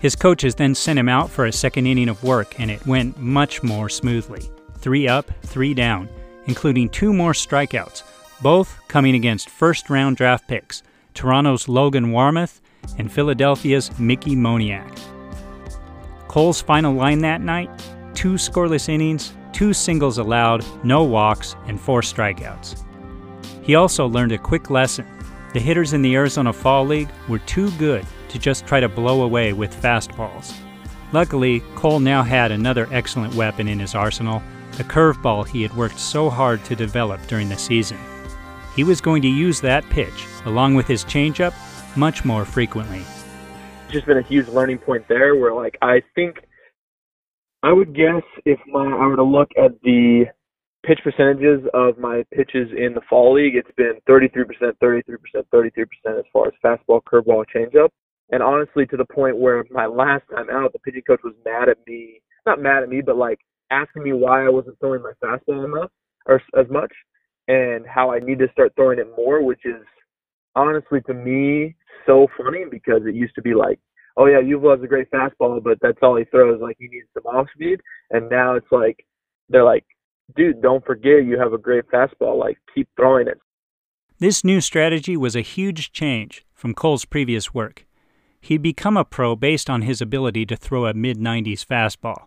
His 0.00 0.16
coaches 0.16 0.54
then 0.54 0.74
sent 0.74 0.98
him 0.98 1.08
out 1.08 1.28
for 1.28 1.46
a 1.46 1.52
second 1.52 1.86
inning 1.86 2.08
of 2.08 2.22
work, 2.24 2.58
and 2.58 2.70
it 2.70 2.86
went 2.86 3.18
much 3.18 3.62
more 3.62 3.88
smoothly 3.88 4.50
three 4.78 5.06
up, 5.06 5.30
three 5.42 5.74
down, 5.74 6.08
including 6.46 6.88
two 6.88 7.12
more 7.12 7.32
strikeouts, 7.32 8.02
both 8.40 8.78
coming 8.88 9.14
against 9.14 9.50
first 9.50 9.90
round 9.90 10.16
draft 10.16 10.48
picks 10.48 10.82
Toronto's 11.14 11.68
Logan 11.68 12.12
Warmoth 12.12 12.60
and 12.98 13.12
Philadelphia's 13.12 13.96
Mickey 13.98 14.34
Moniak. 14.34 14.98
Cole's 16.28 16.62
final 16.62 16.94
line 16.94 17.20
that 17.20 17.40
night 17.40 17.70
two 18.14 18.34
scoreless 18.34 18.88
innings, 18.88 19.32
two 19.52 19.72
singles 19.72 20.18
allowed, 20.18 20.64
no 20.84 21.04
walks, 21.04 21.56
and 21.66 21.80
four 21.80 22.02
strikeouts. 22.02 22.84
He 23.62 23.74
also 23.74 24.06
learned 24.06 24.32
a 24.32 24.38
quick 24.38 24.70
lesson. 24.70 25.06
The 25.54 25.60
hitters 25.60 25.92
in 25.92 26.02
the 26.02 26.14
Arizona 26.14 26.52
Fall 26.52 26.84
League 26.84 27.08
were 27.28 27.38
too 27.40 27.70
good 27.72 28.06
to 28.28 28.38
just 28.38 28.66
try 28.66 28.80
to 28.80 28.88
blow 28.88 29.22
away 29.22 29.52
with 29.52 29.74
fastballs. 29.74 30.54
Luckily, 31.12 31.60
Cole 31.74 31.98
now 31.98 32.22
had 32.22 32.52
another 32.52 32.88
excellent 32.92 33.34
weapon 33.34 33.66
in 33.68 33.78
his 33.78 33.94
arsenal 33.94 34.42
the 34.76 34.84
curveball 34.84 35.46
he 35.46 35.62
had 35.62 35.76
worked 35.76 35.98
so 35.98 36.30
hard 36.30 36.64
to 36.64 36.76
develop 36.76 37.20
during 37.26 37.48
the 37.48 37.56
season. 37.58 37.98
He 38.80 38.84
was 38.84 39.02
going 39.02 39.20
to 39.20 39.28
use 39.28 39.60
that 39.60 39.84
pitch, 39.90 40.24
along 40.46 40.74
with 40.74 40.86
his 40.86 41.04
changeup, 41.04 41.52
much 41.98 42.24
more 42.24 42.46
frequently. 42.46 43.02
Just 43.90 44.06
been 44.06 44.16
a 44.16 44.22
huge 44.22 44.48
learning 44.48 44.78
point 44.78 45.06
there 45.06 45.36
where, 45.36 45.52
like, 45.52 45.76
I 45.82 46.00
think 46.14 46.36
I 47.62 47.74
would 47.74 47.94
guess 47.94 48.22
if 48.46 48.58
my 48.66 48.86
I 48.86 49.06
were 49.06 49.16
to 49.16 49.22
look 49.22 49.50
at 49.62 49.72
the 49.82 50.24
pitch 50.82 50.98
percentages 51.04 51.60
of 51.74 51.98
my 51.98 52.24
pitches 52.32 52.70
in 52.74 52.94
the 52.94 53.02
fall 53.10 53.34
league, 53.34 53.54
it's 53.54 53.68
been 53.76 54.00
33%, 54.08 54.46
33%, 54.82 55.02
33% 55.52 56.18
as 56.18 56.24
far 56.32 56.46
as 56.46 56.54
fastball, 56.64 57.02
curveball, 57.02 57.44
changeup. 57.54 57.90
And 58.30 58.42
honestly, 58.42 58.86
to 58.86 58.96
the 58.96 59.04
point 59.04 59.36
where 59.36 59.62
my 59.70 59.84
last 59.84 60.22
time 60.34 60.48
out, 60.50 60.72
the 60.72 60.78
pitching 60.78 61.02
coach 61.06 61.20
was 61.22 61.34
mad 61.44 61.68
at 61.68 61.76
me. 61.86 62.22
Not 62.46 62.62
mad 62.62 62.82
at 62.82 62.88
me, 62.88 63.02
but 63.02 63.18
like 63.18 63.40
asking 63.70 64.04
me 64.04 64.14
why 64.14 64.46
I 64.46 64.48
wasn't 64.48 64.78
throwing 64.80 65.02
my 65.02 65.12
fastball 65.22 65.66
enough 65.66 65.90
or 66.24 66.40
as 66.58 66.66
much, 66.70 66.92
and 67.50 67.84
how 67.84 68.12
I 68.12 68.20
need 68.20 68.38
to 68.38 68.48
start 68.52 68.72
throwing 68.76 69.00
it 69.00 69.08
more, 69.16 69.42
which 69.42 69.62
is 69.64 69.82
honestly 70.54 71.00
to 71.08 71.14
me 71.14 71.74
so 72.06 72.28
funny 72.38 72.64
because 72.70 73.02
it 73.06 73.14
used 73.16 73.34
to 73.34 73.42
be 73.42 73.54
like, 73.54 73.80
oh 74.16 74.26
yeah, 74.26 74.40
Uvila 74.40 74.76
has 74.76 74.84
a 74.84 74.86
great 74.86 75.10
fastball, 75.10 75.60
but 75.60 75.78
that's 75.82 75.98
all 76.00 76.16
he 76.16 76.24
throws. 76.26 76.60
Like 76.62 76.76
he 76.78 76.86
needs 76.86 77.08
some 77.12 77.26
off 77.26 77.48
speed, 77.52 77.80
and 78.10 78.30
now 78.30 78.54
it's 78.54 78.70
like 78.70 79.04
they're 79.48 79.64
like, 79.64 79.84
dude, 80.36 80.62
don't 80.62 80.84
forget 80.86 81.24
you 81.24 81.40
have 81.40 81.52
a 81.52 81.58
great 81.58 81.88
fastball. 81.92 82.38
Like 82.38 82.58
keep 82.72 82.88
throwing 82.94 83.26
it. 83.26 83.40
This 84.20 84.44
new 84.44 84.60
strategy 84.60 85.16
was 85.16 85.34
a 85.34 85.40
huge 85.40 85.90
change 85.90 86.46
from 86.54 86.72
Cole's 86.72 87.04
previous 87.04 87.52
work. 87.52 87.84
He'd 88.40 88.62
become 88.62 88.96
a 88.96 89.04
pro 89.04 89.34
based 89.34 89.68
on 89.68 89.82
his 89.82 90.00
ability 90.00 90.46
to 90.46 90.56
throw 90.56 90.86
a 90.86 90.94
mid 90.94 91.18
90s 91.18 91.66
fastball 91.66 92.26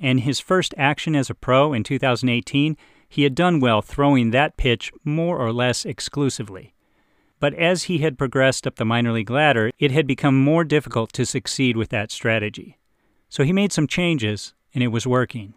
and 0.00 0.20
his 0.20 0.40
first 0.40 0.74
action 0.76 1.14
as 1.14 1.30
a 1.30 1.34
pro 1.34 1.72
in 1.72 1.84
2018, 1.84 2.76
he 3.14 3.22
had 3.22 3.36
done 3.36 3.60
well 3.60 3.80
throwing 3.80 4.32
that 4.32 4.56
pitch 4.56 4.92
more 5.04 5.38
or 5.38 5.52
less 5.52 5.84
exclusively. 5.84 6.74
But 7.38 7.54
as 7.54 7.84
he 7.84 7.98
had 7.98 8.18
progressed 8.18 8.66
up 8.66 8.74
the 8.74 8.84
minor 8.84 9.12
league 9.12 9.30
ladder, 9.30 9.70
it 9.78 9.92
had 9.92 10.04
become 10.04 10.36
more 10.36 10.64
difficult 10.64 11.12
to 11.12 11.24
succeed 11.24 11.76
with 11.76 11.90
that 11.90 12.10
strategy. 12.10 12.76
So 13.28 13.44
he 13.44 13.52
made 13.52 13.72
some 13.72 13.86
changes, 13.86 14.52
and 14.74 14.82
it 14.82 14.88
was 14.88 15.06
working. 15.06 15.54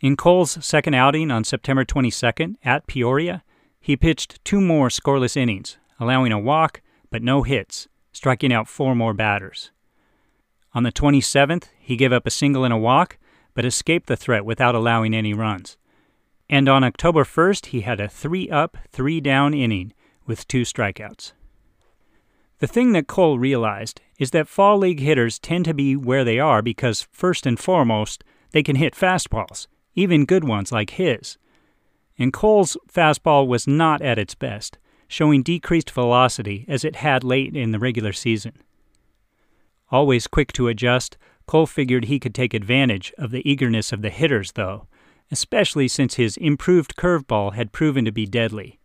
In 0.00 0.16
Cole's 0.16 0.64
second 0.64 0.94
outing 0.94 1.32
on 1.32 1.42
September 1.42 1.84
22nd 1.84 2.54
at 2.64 2.86
Peoria, 2.86 3.42
he 3.80 3.96
pitched 3.96 4.38
two 4.44 4.60
more 4.60 4.90
scoreless 4.90 5.36
innings, 5.36 5.76
allowing 5.98 6.30
a 6.30 6.38
walk 6.38 6.82
but 7.10 7.20
no 7.20 7.42
hits, 7.42 7.88
striking 8.12 8.52
out 8.52 8.68
four 8.68 8.94
more 8.94 9.12
batters. 9.12 9.72
On 10.72 10.84
the 10.84 10.92
27th, 10.92 11.64
he 11.80 11.96
gave 11.96 12.12
up 12.12 12.28
a 12.28 12.30
single 12.30 12.62
and 12.62 12.72
a 12.72 12.78
walk, 12.78 13.18
but 13.54 13.64
escaped 13.64 14.06
the 14.06 14.16
threat 14.16 14.44
without 14.44 14.76
allowing 14.76 15.14
any 15.14 15.34
runs. 15.34 15.76
And 16.52 16.68
on 16.68 16.82
October 16.82 17.22
1st, 17.22 17.66
he 17.66 17.82
had 17.82 18.00
a 18.00 18.08
three 18.08 18.50
up, 18.50 18.76
three 18.90 19.20
down 19.20 19.54
inning 19.54 19.92
with 20.26 20.48
two 20.48 20.62
strikeouts. 20.62 21.30
The 22.58 22.66
thing 22.66 22.90
that 22.90 23.06
Cole 23.06 23.38
realized 23.38 24.00
is 24.18 24.32
that 24.32 24.48
fall 24.48 24.76
league 24.76 24.98
hitters 24.98 25.38
tend 25.38 25.64
to 25.66 25.74
be 25.74 25.94
where 25.94 26.24
they 26.24 26.40
are 26.40 26.60
because, 26.60 27.06
first 27.12 27.46
and 27.46 27.56
foremost, 27.56 28.24
they 28.50 28.64
can 28.64 28.74
hit 28.74 28.96
fastballs, 28.96 29.68
even 29.94 30.24
good 30.24 30.42
ones 30.42 30.72
like 30.72 30.90
his. 30.90 31.38
And 32.18 32.32
Cole's 32.32 32.76
fastball 32.92 33.46
was 33.46 33.68
not 33.68 34.02
at 34.02 34.18
its 34.18 34.34
best, 34.34 34.76
showing 35.06 35.44
decreased 35.44 35.92
velocity 35.92 36.64
as 36.66 36.84
it 36.84 36.96
had 36.96 37.22
late 37.22 37.54
in 37.54 37.70
the 37.70 37.78
regular 37.78 38.12
season. 38.12 38.54
Always 39.92 40.26
quick 40.26 40.52
to 40.54 40.66
adjust, 40.66 41.16
Cole 41.46 41.66
figured 41.66 42.06
he 42.06 42.18
could 42.18 42.34
take 42.34 42.54
advantage 42.54 43.14
of 43.16 43.30
the 43.30 43.48
eagerness 43.48 43.92
of 43.92 44.02
the 44.02 44.10
hitters, 44.10 44.52
though, 44.52 44.88
especially 45.30 45.88
since 45.88 46.14
his 46.14 46.36
improved 46.36 46.96
curveball 46.96 47.54
had 47.54 47.72
proven 47.72 48.04
to 48.04 48.12
be 48.12 48.26
deadly. 48.26 48.78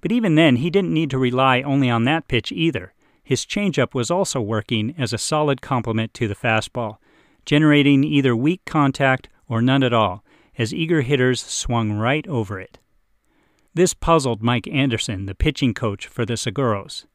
But 0.00 0.12
even 0.12 0.34
then, 0.34 0.56
he 0.56 0.70
didn't 0.70 0.94
need 0.94 1.10
to 1.10 1.18
rely 1.18 1.62
only 1.62 1.90
on 1.90 2.04
that 2.04 2.28
pitch 2.28 2.52
either. 2.52 2.94
His 3.22 3.46
changeup 3.46 3.94
was 3.94 4.10
also 4.10 4.40
working 4.40 4.94
as 4.98 5.12
a 5.12 5.18
solid 5.18 5.60
complement 5.60 6.14
to 6.14 6.26
the 6.26 6.34
fastball, 6.34 6.96
generating 7.44 8.02
either 8.04 8.34
weak 8.34 8.62
contact 8.64 9.28
or 9.48 9.60
none 9.60 9.82
at 9.82 9.92
all, 9.92 10.24
as 10.58 10.74
eager 10.74 11.02
hitters 11.02 11.42
swung 11.42 11.92
right 11.92 12.26
over 12.28 12.58
it. 12.58 12.78
This 13.74 13.94
puzzled 13.94 14.42
Mike 14.42 14.66
Anderson, 14.68 15.26
the 15.26 15.34
pitching 15.34 15.74
coach 15.74 16.06
for 16.06 16.26
the 16.26 16.34
Saguaros. 16.34 17.06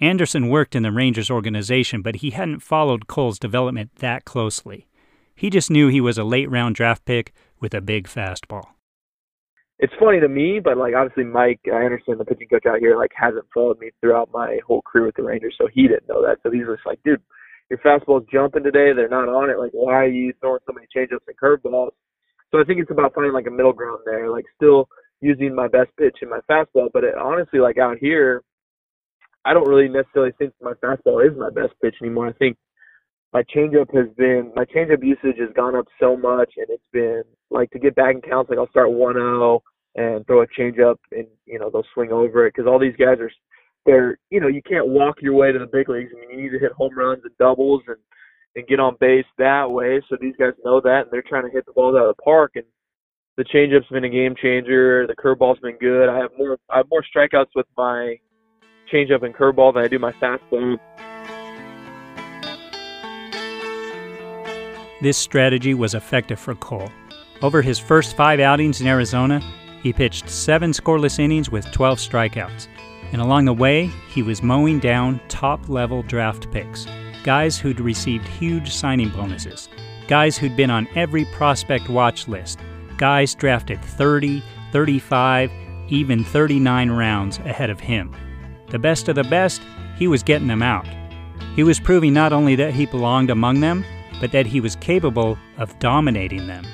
Anderson 0.00 0.48
worked 0.48 0.74
in 0.74 0.82
the 0.82 0.92
Rangers 0.92 1.30
organization, 1.30 2.00
but 2.00 2.16
he 2.16 2.30
hadn't 2.30 2.60
followed 2.60 3.06
Cole's 3.06 3.38
development 3.38 3.96
that 3.96 4.24
closely. 4.24 4.86
He 5.34 5.50
just 5.50 5.70
knew 5.70 5.88
he 5.88 6.00
was 6.00 6.16
a 6.16 6.24
late 6.24 6.50
round 6.50 6.74
draft 6.74 7.04
pick 7.04 7.32
with 7.60 7.74
a 7.74 7.80
big 7.80 8.08
fastball. 8.08 8.64
It's 9.78 9.92
funny 9.98 10.20
to 10.20 10.28
me, 10.28 10.60
but 10.62 10.76
like 10.76 10.94
obviously 10.94 11.24
Mike 11.24 11.60
Anderson, 11.64 12.18
the 12.18 12.24
pitching 12.24 12.48
coach 12.48 12.66
out 12.66 12.80
here, 12.80 12.96
like 12.98 13.12
hasn't 13.14 13.46
followed 13.52 13.78
me 13.78 13.90
throughout 14.00 14.28
my 14.32 14.58
whole 14.66 14.82
career 14.82 15.06
with 15.06 15.16
the 15.16 15.22
Rangers, 15.22 15.54
so 15.56 15.68
he 15.72 15.88
didn't 15.88 16.08
know 16.08 16.20
that. 16.20 16.36
So 16.42 16.50
he's 16.50 16.66
just 16.66 16.84
like, 16.84 17.00
dude, 17.02 17.22
your 17.70 17.78
fastball's 17.78 18.26
jumping 18.30 18.62
today. 18.62 18.92
They're 18.92 19.08
not 19.08 19.28
on 19.28 19.48
it. 19.48 19.58
Like, 19.58 19.70
why 19.72 19.94
are 19.94 20.08
you 20.08 20.34
throwing 20.40 20.60
so 20.66 20.74
many 20.74 20.86
changeups 20.94 21.24
and 21.26 21.36
curveballs? 21.42 21.92
So 22.50 22.60
I 22.60 22.64
think 22.64 22.80
it's 22.80 22.90
about 22.90 23.14
finding 23.14 23.32
like 23.32 23.46
a 23.46 23.50
middle 23.50 23.72
ground 23.72 24.00
there, 24.04 24.28
like 24.28 24.44
still 24.56 24.88
using 25.20 25.54
my 25.54 25.68
best 25.68 25.90
pitch 25.96 26.16
in 26.20 26.28
my 26.28 26.40
fastball. 26.50 26.88
But 26.92 27.04
it, 27.04 27.14
honestly, 27.14 27.60
like 27.60 27.78
out 27.78 27.96
here, 27.98 28.42
I 29.44 29.54
don't 29.54 29.68
really 29.68 29.88
necessarily 29.88 30.32
think 30.38 30.52
my 30.60 30.74
fastball 30.84 31.24
is 31.24 31.38
my 31.38 31.48
best 31.48 31.72
pitch 31.80 31.94
anymore. 32.02 32.28
I 32.28 32.32
think 32.32 32.58
my 33.32 33.42
changeup 33.54 33.94
has 33.94 34.12
been 34.16 34.52
my 34.56 34.64
changeup 34.64 35.04
usage 35.04 35.38
has 35.38 35.50
gone 35.54 35.76
up 35.76 35.86
so 36.00 36.16
much, 36.16 36.52
and 36.56 36.66
it's 36.68 36.82
been 36.92 37.22
like 37.50 37.70
to 37.70 37.78
get 37.78 37.94
back 37.94 38.14
in 38.14 38.20
counts. 38.20 38.50
Like 38.50 38.58
I'll 38.58 38.70
start 38.70 38.90
one 38.90 39.14
zero 39.14 39.62
and 39.94 40.26
throw 40.26 40.42
a 40.42 40.46
changeup, 40.58 40.96
and 41.12 41.26
you 41.46 41.58
know 41.58 41.70
they'll 41.70 41.86
swing 41.94 42.12
over 42.12 42.46
it 42.46 42.54
because 42.54 42.68
all 42.68 42.78
these 42.78 42.96
guys 42.96 43.18
are 43.20 43.30
they're 43.86 44.18
you 44.30 44.40
know 44.40 44.48
you 44.48 44.62
can't 44.62 44.88
walk 44.88 45.16
your 45.20 45.34
way 45.34 45.52
to 45.52 45.58
the 45.58 45.66
big 45.66 45.88
leagues. 45.88 46.10
I 46.14 46.20
mean 46.20 46.30
you 46.30 46.44
need 46.44 46.58
to 46.58 46.58
hit 46.58 46.72
home 46.72 46.96
runs 46.96 47.22
and 47.24 47.36
doubles 47.38 47.82
and 47.86 47.96
and 48.56 48.66
get 48.66 48.80
on 48.80 48.96
base 49.00 49.26
that 49.38 49.70
way. 49.70 50.02
So 50.08 50.16
these 50.20 50.34
guys 50.38 50.52
know 50.64 50.80
that, 50.80 51.02
and 51.02 51.10
they're 51.12 51.22
trying 51.22 51.44
to 51.44 51.50
hit 51.50 51.66
the 51.66 51.72
balls 51.72 51.94
out 51.96 52.08
of 52.08 52.16
the 52.16 52.22
park. 52.22 52.52
And 52.56 52.64
the 53.36 53.44
changeup's 53.44 53.88
been 53.88 54.04
a 54.04 54.10
game 54.10 54.34
changer. 54.40 55.06
The 55.06 55.14
curveball's 55.14 55.60
been 55.60 55.78
good. 55.78 56.08
I 56.08 56.18
have 56.18 56.30
more 56.36 56.58
I 56.68 56.78
have 56.78 56.86
more 56.90 57.04
strikeouts 57.14 57.54
with 57.54 57.66
my 57.76 58.16
changeup 58.92 59.24
and 59.24 59.34
curveball 59.34 59.74
than 59.74 59.84
I 59.84 59.88
do 59.88 60.00
my 60.00 60.12
fastball. 60.12 60.78
This 65.00 65.16
strategy 65.16 65.74
was 65.74 65.94
effective 65.94 66.38
for 66.38 66.54
Cole. 66.54 66.90
Over 67.42 67.62
his 67.62 67.78
first 67.78 68.16
five 68.16 68.38
outings 68.38 68.80
in 68.80 68.86
Arizona, 68.86 69.40
he 69.82 69.92
pitched 69.92 70.28
seven 70.28 70.72
scoreless 70.72 71.18
innings 71.18 71.50
with 71.50 71.70
12 71.72 71.98
strikeouts. 71.98 72.68
And 73.12 73.20
along 73.20 73.46
the 73.46 73.54
way, 73.54 73.86
he 74.12 74.22
was 74.22 74.42
mowing 74.42 74.78
down 74.78 75.20
top 75.28 75.68
level 75.68 76.02
draft 76.02 76.50
picks 76.52 76.86
guys 77.22 77.58
who'd 77.58 77.80
received 77.80 78.26
huge 78.26 78.72
signing 78.72 79.10
bonuses, 79.10 79.68
guys 80.08 80.36
who'd 80.36 80.56
been 80.56 80.70
on 80.70 80.88
every 80.94 81.24
prospect 81.26 81.88
watch 81.88 82.28
list, 82.28 82.58
guys 82.96 83.34
drafted 83.34 83.82
30, 83.82 84.42
35, 84.72 85.50
even 85.88 86.24
39 86.24 86.90
rounds 86.90 87.38
ahead 87.38 87.70
of 87.70 87.80
him. 87.80 88.14
The 88.68 88.78
best 88.78 89.08
of 89.08 89.16
the 89.16 89.24
best, 89.24 89.60
he 89.96 90.08
was 90.08 90.22
getting 90.22 90.48
them 90.48 90.62
out. 90.62 90.86
He 91.56 91.62
was 91.62 91.80
proving 91.80 92.14
not 92.14 92.32
only 92.32 92.54
that 92.56 92.74
he 92.74 92.86
belonged 92.86 93.30
among 93.30 93.60
them, 93.60 93.84
but 94.20 94.32
that 94.32 94.46
he 94.46 94.60
was 94.60 94.76
capable 94.76 95.38
of 95.58 95.76
dominating 95.78 96.46
them. 96.46 96.64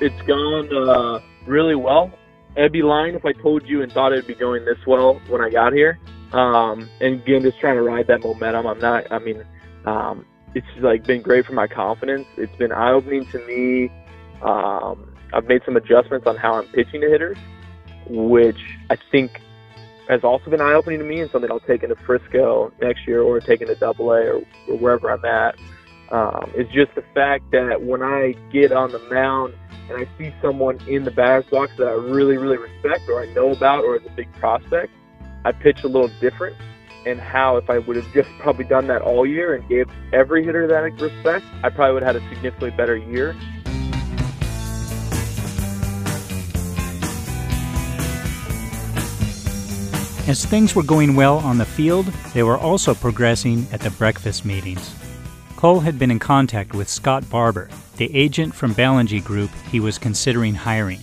It's 0.00 0.20
gone 0.22 0.68
uh, 0.88 1.20
really 1.46 1.76
well. 1.76 2.12
I'd 2.56 2.72
be 2.72 2.82
lying 2.82 3.14
if 3.14 3.24
I 3.24 3.32
told 3.32 3.66
you 3.66 3.82
and 3.82 3.92
thought 3.92 4.12
it'd 4.12 4.26
be 4.26 4.34
going 4.34 4.64
this 4.64 4.78
well 4.86 5.20
when 5.28 5.40
I 5.40 5.50
got 5.50 5.72
here. 5.72 5.98
Um, 6.32 6.88
and 7.00 7.14
again, 7.22 7.42
just 7.42 7.60
trying 7.60 7.76
to 7.76 7.82
ride 7.82 8.06
that 8.08 8.22
momentum. 8.22 8.66
I'm 8.66 8.78
not. 8.78 9.10
I 9.10 9.18
mean, 9.18 9.44
um, 9.86 10.26
it's 10.54 10.66
like 10.80 11.04
been 11.04 11.22
great 11.22 11.46
for 11.46 11.52
my 11.52 11.66
confidence. 11.66 12.26
It's 12.36 12.54
been 12.56 12.72
eye 12.72 12.90
opening 12.90 13.26
to 13.26 13.46
me. 13.46 13.92
Um, 14.42 15.14
I've 15.32 15.46
made 15.46 15.62
some 15.64 15.76
adjustments 15.76 16.26
on 16.26 16.36
how 16.36 16.54
I'm 16.54 16.66
pitching 16.68 17.02
to 17.02 17.08
hitters, 17.08 17.38
which 18.08 18.58
I 18.90 18.96
think 19.10 19.40
has 20.08 20.24
also 20.24 20.50
been 20.50 20.60
eye 20.60 20.72
opening 20.72 20.98
to 20.98 21.04
me 21.04 21.20
and 21.20 21.30
something 21.30 21.50
I'll 21.50 21.60
take 21.60 21.84
into 21.84 21.94
Frisco 21.94 22.72
next 22.80 23.06
year 23.06 23.22
or 23.22 23.38
take 23.38 23.60
into 23.60 23.76
Double 23.76 24.10
A 24.10 24.22
or, 24.22 24.42
or 24.68 24.76
wherever 24.76 25.10
I'm 25.10 25.24
at. 25.24 25.56
Um, 26.10 26.50
it's 26.56 26.72
just 26.72 26.92
the 26.96 27.04
fact 27.14 27.52
that 27.52 27.82
when 27.82 28.02
I 28.02 28.34
get 28.52 28.72
on 28.72 28.90
the 28.90 28.98
mound 29.10 29.54
and 29.88 29.96
I 29.96 30.08
see 30.18 30.34
someone 30.42 30.78
in 30.88 31.04
the 31.04 31.10
batter's 31.12 31.44
box 31.46 31.72
that 31.78 31.86
I 31.86 31.92
really, 31.92 32.36
really 32.36 32.56
respect 32.56 33.08
or 33.08 33.20
I 33.22 33.32
know 33.32 33.50
about 33.52 33.84
or 33.84 33.96
is 33.96 34.02
a 34.06 34.10
big 34.10 34.32
prospect, 34.34 34.92
I 35.44 35.52
pitch 35.52 35.84
a 35.84 35.86
little 35.86 36.10
different. 36.20 36.56
And 37.06 37.18
how, 37.18 37.56
if 37.56 37.70
I 37.70 37.78
would 37.78 37.96
have 37.96 38.12
just 38.12 38.28
probably 38.40 38.64
done 38.64 38.88
that 38.88 39.02
all 39.02 39.24
year 39.24 39.54
and 39.54 39.66
gave 39.68 39.86
every 40.12 40.44
hitter 40.44 40.66
that 40.66 41.00
respect, 41.00 41.46
I 41.62 41.70
probably 41.70 41.94
would 41.94 42.02
have 42.02 42.16
had 42.16 42.22
a 42.22 42.28
significantly 42.28 42.70
better 42.72 42.96
year. 42.96 43.34
As 50.28 50.44
things 50.44 50.74
were 50.76 50.82
going 50.82 51.16
well 51.16 51.38
on 51.38 51.56
the 51.56 51.64
field, 51.64 52.06
they 52.34 52.42
were 52.42 52.58
also 52.58 52.94
progressing 52.94 53.66
at 53.72 53.80
the 53.80 53.90
breakfast 53.90 54.44
meetings. 54.44 54.99
Cole 55.60 55.80
had 55.80 55.98
been 55.98 56.10
in 56.10 56.18
contact 56.18 56.74
with 56.74 56.88
Scott 56.88 57.28
Barber, 57.28 57.68
the 57.98 58.10
agent 58.16 58.54
from 58.54 58.74
Ballengee 58.74 59.22
Group 59.22 59.50
he 59.70 59.78
was 59.78 59.98
considering 59.98 60.54
hiring. 60.54 61.00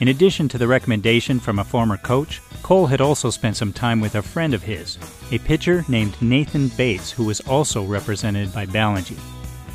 In 0.00 0.08
addition 0.08 0.48
to 0.48 0.58
the 0.58 0.66
recommendation 0.66 1.38
from 1.38 1.60
a 1.60 1.64
former 1.64 1.96
coach, 1.96 2.42
Cole 2.64 2.88
had 2.88 3.00
also 3.00 3.30
spent 3.30 3.56
some 3.56 3.72
time 3.72 4.00
with 4.00 4.16
a 4.16 4.20
friend 4.22 4.54
of 4.54 4.64
his, 4.64 4.98
a 5.30 5.38
pitcher 5.38 5.84
named 5.86 6.20
Nathan 6.20 6.66
Bates, 6.70 7.12
who 7.12 7.24
was 7.24 7.42
also 7.42 7.84
represented 7.84 8.52
by 8.52 8.66
Ballengee. 8.66 9.20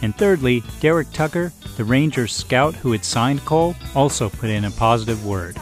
And 0.02 0.14
thirdly, 0.14 0.62
Derek 0.82 1.10
Tucker, 1.14 1.54
the 1.78 1.86
Rangers 1.86 2.36
scout 2.36 2.76
who 2.76 2.92
had 2.92 3.06
signed 3.06 3.46
Cole, 3.46 3.78
also 3.96 4.28
put 4.28 4.50
in 4.50 4.66
a 4.66 4.72
positive 4.72 5.26
word. 5.26 5.58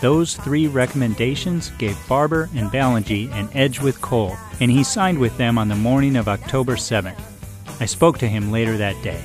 Those 0.00 0.34
three 0.34 0.66
recommendations 0.66 1.70
gave 1.78 1.96
Barber 2.08 2.50
and 2.56 2.72
Ballengee 2.72 3.30
an 3.30 3.48
edge 3.54 3.78
with 3.78 4.00
Cole, 4.00 4.36
and 4.58 4.68
he 4.68 4.82
signed 4.82 5.20
with 5.20 5.38
them 5.38 5.58
on 5.58 5.68
the 5.68 5.76
morning 5.76 6.16
of 6.16 6.26
October 6.26 6.74
7th. 6.74 7.29
I 7.80 7.86
spoke 7.86 8.18
to 8.18 8.28
him 8.28 8.52
later 8.52 8.76
that 8.76 9.02
day. 9.02 9.22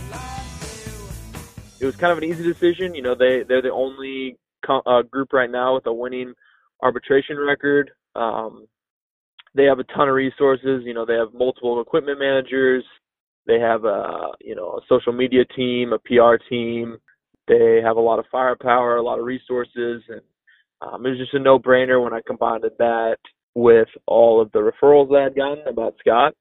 It 1.81 1.85
was 1.85 1.97
kind 1.97 2.13
of 2.13 2.17
an 2.17 2.24
easy 2.24 2.41
decision. 2.41 2.95
You 2.95 3.01
know, 3.01 3.13
they 3.13 3.43
they're 3.43 3.62
the 3.62 3.71
only 3.71 4.38
co- 4.65 4.81
uh, 4.85 5.01
group 5.01 5.33
right 5.33 5.51
now 5.51 5.75
with 5.75 5.85
a 5.88 5.93
winning 5.93 6.33
arbitration 6.81 7.38
record. 7.38 7.91
Um, 8.15 8.65
they 9.55 9.65
have 9.65 9.79
a 9.79 9.83
ton 9.83 10.07
of 10.07 10.15
resources. 10.15 10.83
You 10.85 10.93
know, 10.93 11.05
they 11.05 11.15
have 11.15 11.33
multiple 11.33 11.81
equipment 11.81 12.17
managers. 12.17 12.85
They 13.45 13.59
have 13.59 13.83
a 13.83 14.31
you 14.39 14.55
know 14.55 14.79
a 14.79 14.81
social 14.88 15.12
media 15.12 15.43
team, 15.53 15.91
a 15.91 16.00
PR 16.00 16.41
team. 16.50 16.97
They 17.50 17.81
have 17.83 17.97
a 17.97 18.01
lot 18.01 18.19
of 18.19 18.25
firepower, 18.31 18.95
a 18.95 19.03
lot 19.03 19.19
of 19.19 19.25
resources, 19.25 20.01
and 20.07 20.21
um, 20.81 21.05
it 21.05 21.09
was 21.09 21.19
just 21.19 21.33
a 21.35 21.39
no-brainer 21.39 22.03
when 22.03 22.13
I 22.13 22.21
combined 22.25 22.63
that 22.63 23.17
with 23.53 23.88
all 24.07 24.41
of 24.41 24.51
the 24.51 24.59
referrals 24.59 25.09
that 25.09 25.17
I 25.19 25.24
had 25.24 25.35
gotten 25.35 25.67
about 25.67 25.95
Scott. 26.00 26.33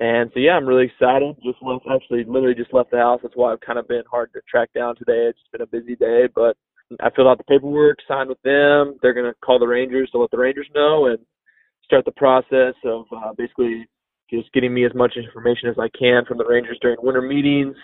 And 0.00 0.30
so 0.32 0.40
yeah, 0.40 0.52
I'm 0.52 0.66
really 0.66 0.86
excited. 0.86 1.36
Just 1.42 1.58
left, 1.60 1.84
actually, 1.90 2.24
literally 2.24 2.54
just 2.54 2.72
left 2.72 2.92
the 2.92 2.98
house. 2.98 3.20
That's 3.22 3.36
why 3.36 3.52
I've 3.52 3.60
kind 3.60 3.78
of 3.78 3.88
been 3.88 4.04
hard 4.08 4.32
to 4.32 4.40
track 4.48 4.70
down 4.72 4.94
today. 4.96 5.26
It's 5.28 5.38
been 5.50 5.62
a 5.62 5.66
busy 5.66 5.96
day, 5.96 6.28
but 6.32 6.56
I 7.00 7.10
filled 7.10 7.28
out 7.28 7.38
the 7.38 7.44
paperwork, 7.44 7.98
signed 8.06 8.28
with 8.28 8.40
them. 8.42 8.96
They're 9.02 9.12
gonna 9.12 9.34
call 9.44 9.58
the 9.58 9.66
Rangers 9.66 10.08
to 10.12 10.18
let 10.18 10.30
the 10.30 10.38
Rangers 10.38 10.68
know 10.74 11.06
and 11.06 11.18
start 11.84 12.04
the 12.04 12.12
process 12.12 12.74
of 12.84 13.06
uh, 13.14 13.32
basically 13.36 13.88
just 14.30 14.52
getting 14.52 14.72
me 14.72 14.84
as 14.84 14.94
much 14.94 15.14
information 15.16 15.68
as 15.68 15.76
I 15.78 15.88
can 15.98 16.24
from 16.26 16.38
the 16.38 16.46
Rangers 16.46 16.78
during 16.80 16.98
winter 17.02 17.22
meetings, 17.22 17.76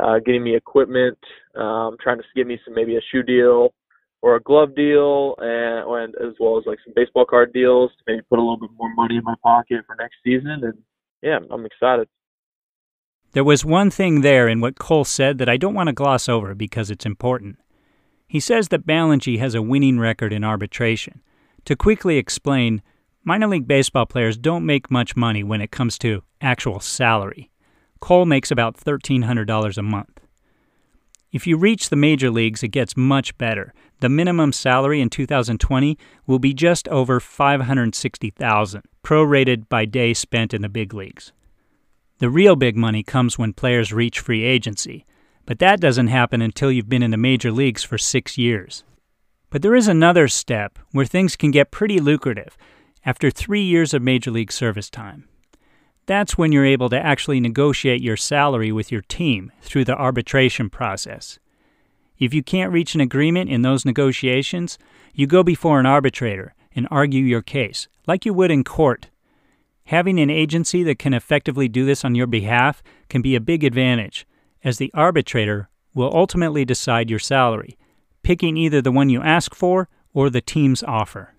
uh, 0.00 0.20
getting 0.24 0.42
me 0.42 0.56
equipment, 0.56 1.18
um, 1.56 1.96
trying 2.00 2.18
to 2.18 2.24
get 2.34 2.46
me 2.46 2.58
some 2.64 2.74
maybe 2.74 2.96
a 2.96 3.00
shoe 3.10 3.22
deal 3.22 3.74
or 4.22 4.36
a 4.36 4.42
glove 4.42 4.74
deal, 4.76 5.34
and, 5.38 5.84
and 5.84 6.14
as 6.24 6.34
well 6.38 6.56
as 6.56 6.64
like 6.66 6.78
some 6.84 6.94
baseball 6.94 7.26
card 7.26 7.52
deals 7.52 7.90
to 7.90 8.04
maybe 8.06 8.22
put 8.30 8.38
a 8.38 8.42
little 8.42 8.56
bit 8.56 8.70
more 8.78 8.94
money 8.94 9.16
in 9.16 9.24
my 9.24 9.34
pocket 9.42 9.84
for 9.86 9.96
next 9.96 10.16
season. 10.24 10.60
And 10.62 10.74
yeah, 11.22 11.38
I'm 11.50 11.64
excited. 11.64 12.08
There 13.32 13.44
was 13.44 13.64
one 13.64 13.90
thing 13.90 14.20
there 14.20 14.46
in 14.46 14.60
what 14.60 14.78
Cole 14.78 15.04
said 15.04 15.38
that 15.38 15.48
I 15.48 15.56
don't 15.56 15.74
want 15.74 15.86
to 15.86 15.94
gloss 15.94 16.28
over 16.28 16.54
because 16.54 16.90
it's 16.90 17.06
important. 17.06 17.56
He 18.26 18.40
says 18.40 18.68
that 18.68 18.86
Ballengee 18.86 19.38
has 19.38 19.54
a 19.54 19.62
winning 19.62 19.98
record 19.98 20.32
in 20.32 20.44
arbitration. 20.44 21.22
To 21.64 21.76
quickly 21.76 22.18
explain, 22.18 22.82
minor 23.24 23.46
league 23.46 23.66
baseball 23.66 24.04
players 24.06 24.36
don't 24.36 24.66
make 24.66 24.90
much 24.90 25.16
money 25.16 25.42
when 25.42 25.60
it 25.60 25.70
comes 25.70 25.98
to 25.98 26.22
actual 26.40 26.80
salary. 26.80 27.50
Cole 28.00 28.26
makes 28.26 28.50
about 28.50 28.76
$1,300 28.76 29.78
a 29.78 29.82
month. 29.82 30.20
If 31.30 31.46
you 31.46 31.56
reach 31.56 31.88
the 31.88 31.96
major 31.96 32.30
leagues, 32.30 32.62
it 32.62 32.68
gets 32.68 32.96
much 32.96 33.36
better. 33.38 33.72
The 34.00 34.10
minimum 34.10 34.52
salary 34.52 35.00
in 35.00 35.08
2020 35.08 35.96
will 36.26 36.38
be 36.38 36.52
just 36.52 36.88
over 36.88 37.20
560,000, 37.20 38.82
prorated 39.02 39.68
by 39.68 39.84
day 39.84 40.14
spent 40.14 40.54
in 40.54 40.62
the 40.62 40.68
big 40.68 40.94
leagues. 40.94 41.32
The 42.18 42.30
real 42.30 42.56
big 42.56 42.76
money 42.76 43.02
comes 43.02 43.38
when 43.38 43.52
players 43.52 43.92
reach 43.92 44.20
free 44.20 44.44
agency, 44.44 45.04
but 45.44 45.58
that 45.58 45.80
doesn't 45.80 46.06
happen 46.06 46.40
until 46.40 46.70
you've 46.70 46.88
been 46.88 47.02
in 47.02 47.10
the 47.10 47.16
major 47.16 47.50
leagues 47.50 47.82
for 47.82 47.98
6 47.98 48.38
years. 48.38 48.84
But 49.50 49.62
there 49.62 49.74
is 49.74 49.88
another 49.88 50.28
step 50.28 50.78
where 50.92 51.04
things 51.04 51.36
can 51.36 51.50
get 51.50 51.72
pretty 51.72 51.98
lucrative 51.98 52.56
after 53.04 53.30
3 53.30 53.60
years 53.60 53.92
of 53.92 54.02
major 54.02 54.30
league 54.30 54.52
service 54.52 54.88
time. 54.88 55.28
That's 56.06 56.38
when 56.38 56.52
you're 56.52 56.64
able 56.64 56.88
to 56.90 56.98
actually 56.98 57.40
negotiate 57.40 58.00
your 58.00 58.16
salary 58.16 58.72
with 58.72 58.90
your 58.90 59.02
team 59.02 59.52
through 59.60 59.84
the 59.84 59.96
arbitration 59.96 60.70
process. 60.70 61.38
If 62.18 62.32
you 62.32 62.42
can't 62.42 62.72
reach 62.72 62.94
an 62.94 63.00
agreement 63.00 63.50
in 63.50 63.62
those 63.62 63.84
negotiations, 63.84 64.78
you 65.12 65.26
go 65.26 65.42
before 65.42 65.80
an 65.80 65.86
arbitrator 65.86 66.54
and 66.74 66.88
argue 66.90 67.24
your 67.24 67.42
case, 67.42 67.88
like 68.06 68.24
you 68.24 68.34
would 68.34 68.50
in 68.50 68.64
court. 68.64 69.10
Having 69.86 70.20
an 70.20 70.30
agency 70.30 70.82
that 70.84 70.98
can 70.98 71.14
effectively 71.14 71.68
do 71.68 71.84
this 71.84 72.04
on 72.04 72.14
your 72.14 72.26
behalf 72.26 72.82
can 73.08 73.22
be 73.22 73.34
a 73.34 73.40
big 73.40 73.64
advantage, 73.64 74.26
as 74.64 74.78
the 74.78 74.90
arbitrator 74.94 75.68
will 75.94 76.14
ultimately 76.14 76.64
decide 76.64 77.10
your 77.10 77.18
salary, 77.18 77.76
picking 78.22 78.56
either 78.56 78.80
the 78.80 78.92
one 78.92 79.10
you 79.10 79.22
ask 79.22 79.54
for 79.54 79.88
or 80.14 80.30
the 80.30 80.40
team's 80.40 80.82
offer. 80.82 81.34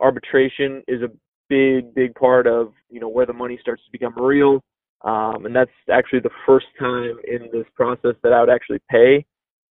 Arbitration 0.00 0.82
is 0.88 1.02
a 1.02 1.10
big, 1.48 1.94
big 1.94 2.14
part 2.14 2.46
of 2.46 2.72
you 2.88 3.00
know 3.00 3.08
where 3.08 3.26
the 3.26 3.32
money 3.32 3.58
starts 3.60 3.82
to 3.84 3.92
become 3.92 4.14
real. 4.16 4.60
Um, 5.02 5.46
and 5.46 5.54
that's 5.54 5.70
actually 5.90 6.20
the 6.20 6.30
first 6.46 6.66
time 6.78 7.16
in 7.26 7.48
this 7.52 7.66
process 7.74 8.14
that 8.22 8.32
I 8.32 8.40
would 8.40 8.50
actually 8.50 8.78
pay 8.88 9.24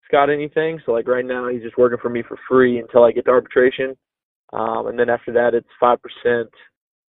Scott 0.06 0.30
anything. 0.30 0.82
So 0.86 0.92
like 0.92 1.08
right 1.08 1.26
now, 1.26 1.48
he's 1.48 1.62
just 1.62 1.78
working 1.78 1.98
for 2.02 2.10
me 2.10 2.24
for 2.28 2.38
free 2.48 2.80
until 2.80 3.04
I 3.06 3.12
get 3.12 3.26
to 3.26 3.32
arbitration, 3.32 3.96
um, 4.54 4.88
and 4.88 4.98
then 4.98 5.10
after 5.10 5.34
that, 5.34 5.54
it's 5.54 5.68
five 5.80 6.00
percent 6.02 6.50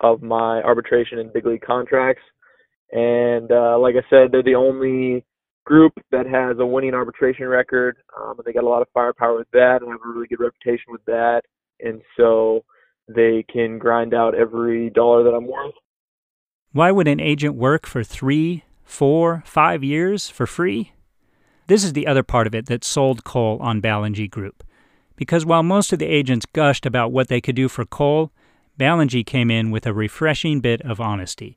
of 0.00 0.22
my 0.22 0.62
arbitration 0.62 1.18
and 1.18 1.32
big 1.32 1.46
league 1.46 1.62
contracts. 1.62 2.22
And 2.92 3.50
uh, 3.50 3.78
like 3.78 3.94
I 3.96 4.08
said, 4.10 4.30
they're 4.30 4.42
the 4.42 4.54
only 4.54 5.24
group 5.64 5.92
that 6.10 6.26
has 6.26 6.58
a 6.58 6.66
winning 6.66 6.94
arbitration 6.94 7.46
record, 7.46 7.96
um, 8.18 8.38
and 8.38 8.44
they 8.44 8.52
got 8.52 8.64
a 8.64 8.68
lot 8.68 8.82
of 8.82 8.88
firepower 8.92 9.38
with 9.38 9.50
that, 9.52 9.78
and 9.80 9.90
have 9.90 10.00
a 10.04 10.08
really 10.08 10.26
good 10.26 10.40
reputation 10.40 10.92
with 10.92 11.04
that. 11.06 11.42
And 11.80 12.02
so 12.16 12.64
they 13.08 13.44
can 13.52 13.78
grind 13.78 14.14
out 14.14 14.34
every 14.34 14.90
dollar 14.90 15.24
that 15.24 15.34
I'm 15.34 15.46
worth. 15.46 15.74
Why 16.72 16.90
would 16.90 17.08
an 17.08 17.20
agent 17.20 17.54
work 17.54 17.86
for 17.86 18.02
three, 18.02 18.64
four, 18.82 19.42
five 19.46 19.84
years 19.84 20.28
for 20.28 20.46
free? 20.46 20.92
This 21.66 21.84
is 21.84 21.94
the 21.94 22.06
other 22.06 22.22
part 22.22 22.46
of 22.46 22.54
it 22.54 22.66
that 22.66 22.84
sold 22.84 23.24
Cole 23.24 23.58
on 23.60 23.80
Ballengee 23.80 24.30
Group. 24.30 24.64
Because 25.16 25.46
while 25.46 25.62
most 25.62 25.92
of 25.92 25.98
the 25.98 26.06
agents 26.06 26.46
gushed 26.46 26.86
about 26.86 27.12
what 27.12 27.28
they 27.28 27.40
could 27.40 27.54
do 27.54 27.68
for 27.68 27.84
Cole, 27.84 28.32
Ballengee 28.78 29.24
came 29.24 29.50
in 29.50 29.70
with 29.70 29.86
a 29.86 29.94
refreshing 29.94 30.60
bit 30.60 30.80
of 30.82 31.00
honesty. 31.00 31.56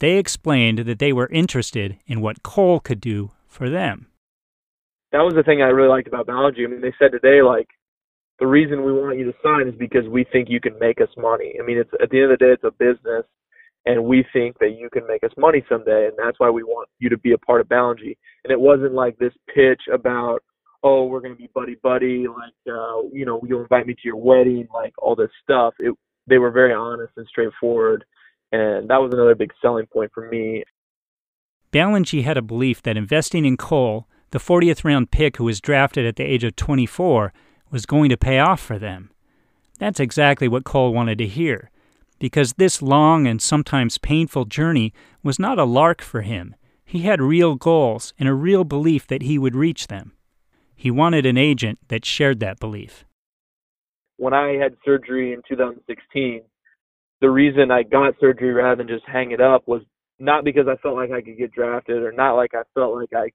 They 0.00 0.18
explained 0.18 0.80
that 0.80 0.98
they 0.98 1.12
were 1.12 1.28
interested 1.28 1.98
in 2.06 2.20
what 2.20 2.42
Cole 2.42 2.80
could 2.80 3.00
do 3.00 3.30
for 3.46 3.70
them. 3.70 4.08
That 5.12 5.22
was 5.22 5.34
the 5.34 5.42
thing 5.42 5.62
I 5.62 5.66
really 5.66 5.88
liked 5.88 6.06
about 6.06 6.26
Ballengee. 6.26 6.64
I 6.64 6.70
mean, 6.70 6.82
they 6.82 6.94
said 6.98 7.12
today, 7.12 7.40
like, 7.42 7.68
the 8.38 8.46
reason 8.46 8.84
we 8.84 8.92
want 8.92 9.18
you 9.18 9.24
to 9.24 9.38
sign 9.42 9.66
is 9.66 9.74
because 9.74 10.06
we 10.06 10.24
think 10.30 10.48
you 10.48 10.60
can 10.60 10.78
make 10.78 11.00
us 11.00 11.08
money. 11.16 11.54
I 11.58 11.64
mean, 11.64 11.78
it's 11.78 11.90
at 12.00 12.10
the 12.10 12.20
end 12.20 12.30
of 12.30 12.38
the 12.38 12.44
day, 12.44 12.52
it's 12.52 12.62
a 12.62 12.70
business, 12.70 13.24
and 13.86 14.04
we 14.04 14.24
think 14.32 14.58
that 14.60 14.76
you 14.78 14.90
can 14.92 15.06
make 15.08 15.24
us 15.24 15.32
money 15.36 15.64
someday, 15.68 16.06
and 16.06 16.16
that's 16.16 16.38
why 16.38 16.50
we 16.50 16.62
want 16.62 16.88
you 16.98 17.08
to 17.08 17.16
be 17.16 17.32
a 17.32 17.38
part 17.38 17.62
of 17.62 17.68
Ballengee. 17.68 18.16
And 18.44 18.52
it 18.52 18.60
wasn't 18.60 18.92
like 18.92 19.16
this 19.16 19.32
pitch 19.52 19.80
about, 19.92 20.42
oh, 20.82 21.04
we're 21.04 21.20
to 21.20 21.34
be 21.34 21.50
buddy 21.54 21.76
buddy, 21.82 22.26
like, 22.28 22.54
uh, 22.68 23.02
you 23.12 23.24
know, 23.24 23.40
you'll 23.46 23.62
invite 23.62 23.86
me 23.86 23.94
to 23.94 24.00
your 24.04 24.16
wedding, 24.16 24.68
like 24.72 24.94
all 24.98 25.16
this 25.16 25.30
stuff. 25.42 25.74
It, 25.78 25.94
they 26.26 26.38
were 26.38 26.50
very 26.50 26.72
honest 26.72 27.12
and 27.16 27.26
straightforward, 27.26 28.04
and 28.52 28.88
that 28.88 28.98
was 28.98 29.12
another 29.12 29.34
big 29.34 29.52
selling 29.60 29.86
point 29.86 30.10
for 30.12 30.28
me. 30.28 30.64
Ballengee 31.72 32.24
had 32.24 32.36
a 32.36 32.42
belief 32.42 32.82
that 32.82 32.96
investing 32.96 33.44
in 33.44 33.56
Cole, 33.56 34.08
the 34.30 34.38
40th 34.38 34.84
round 34.84 35.10
pick 35.10 35.36
who 35.36 35.44
was 35.44 35.60
drafted 35.60 36.06
at 36.06 36.16
the 36.16 36.24
age 36.24 36.44
of 36.44 36.56
24, 36.56 37.32
was 37.70 37.86
going 37.86 38.08
to 38.08 38.16
pay 38.16 38.38
off 38.38 38.60
for 38.60 38.78
them. 38.78 39.10
That's 39.78 40.00
exactly 40.00 40.48
what 40.48 40.64
Cole 40.64 40.92
wanted 40.92 41.18
to 41.18 41.26
hear, 41.26 41.70
because 42.18 42.54
this 42.54 42.82
long 42.82 43.26
and 43.26 43.40
sometimes 43.40 43.98
painful 43.98 44.44
journey 44.44 44.92
was 45.22 45.38
not 45.38 45.58
a 45.58 45.64
lark 45.64 46.02
for 46.02 46.22
him. 46.22 46.54
He 46.84 47.00
had 47.00 47.20
real 47.20 47.54
goals 47.54 48.14
and 48.18 48.28
a 48.28 48.34
real 48.34 48.64
belief 48.64 49.06
that 49.08 49.22
he 49.22 49.38
would 49.38 49.54
reach 49.54 49.88
them. 49.88 50.12
He 50.80 50.92
wanted 50.92 51.26
an 51.26 51.36
agent 51.36 51.80
that 51.88 52.04
shared 52.04 52.38
that 52.38 52.60
belief. 52.60 53.04
When 54.16 54.32
I 54.32 54.52
had 54.52 54.76
surgery 54.84 55.32
in 55.32 55.42
2016, 55.48 56.42
the 57.20 57.28
reason 57.28 57.72
I 57.72 57.82
got 57.82 58.14
surgery 58.20 58.52
rather 58.52 58.76
than 58.76 58.86
just 58.86 59.04
hang 59.04 59.32
it 59.32 59.40
up 59.40 59.66
was 59.66 59.82
not 60.20 60.44
because 60.44 60.68
I 60.68 60.76
felt 60.76 60.94
like 60.94 61.10
I 61.10 61.20
could 61.20 61.36
get 61.36 61.50
drafted 61.50 62.04
or 62.04 62.12
not 62.12 62.34
like 62.34 62.54
I 62.54 62.62
felt 62.74 62.94
like 62.94 63.12
I 63.12 63.32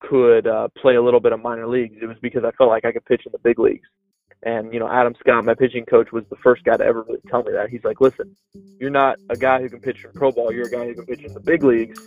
could 0.00 0.46
uh, 0.46 0.68
play 0.80 0.94
a 0.94 1.02
little 1.02 1.20
bit 1.20 1.32
of 1.32 1.42
minor 1.42 1.68
leagues. 1.68 1.96
It 2.00 2.06
was 2.06 2.16
because 2.22 2.44
I 2.44 2.50
felt 2.52 2.70
like 2.70 2.86
I 2.86 2.92
could 2.92 3.04
pitch 3.04 3.24
in 3.26 3.32
the 3.32 3.38
big 3.40 3.58
leagues. 3.58 3.86
And, 4.42 4.72
you 4.72 4.80
know, 4.80 4.88
Adam 4.88 5.14
Scott, 5.20 5.44
my 5.44 5.52
pitching 5.52 5.84
coach, 5.84 6.12
was 6.12 6.24
the 6.30 6.36
first 6.36 6.64
guy 6.64 6.78
to 6.78 6.84
ever 6.84 7.02
really 7.02 7.20
tell 7.28 7.42
me 7.42 7.52
that. 7.52 7.68
He's 7.68 7.84
like, 7.84 8.00
listen, 8.00 8.34
you're 8.78 8.88
not 8.88 9.18
a 9.28 9.36
guy 9.36 9.60
who 9.60 9.68
can 9.68 9.80
pitch 9.80 10.02
in 10.02 10.12
pro 10.12 10.32
ball. 10.32 10.50
You're 10.50 10.66
a 10.66 10.70
guy 10.70 10.86
who 10.86 10.94
can 10.94 11.04
pitch 11.04 11.24
in 11.24 11.34
the 11.34 11.40
big 11.40 11.62
leagues. 11.62 12.00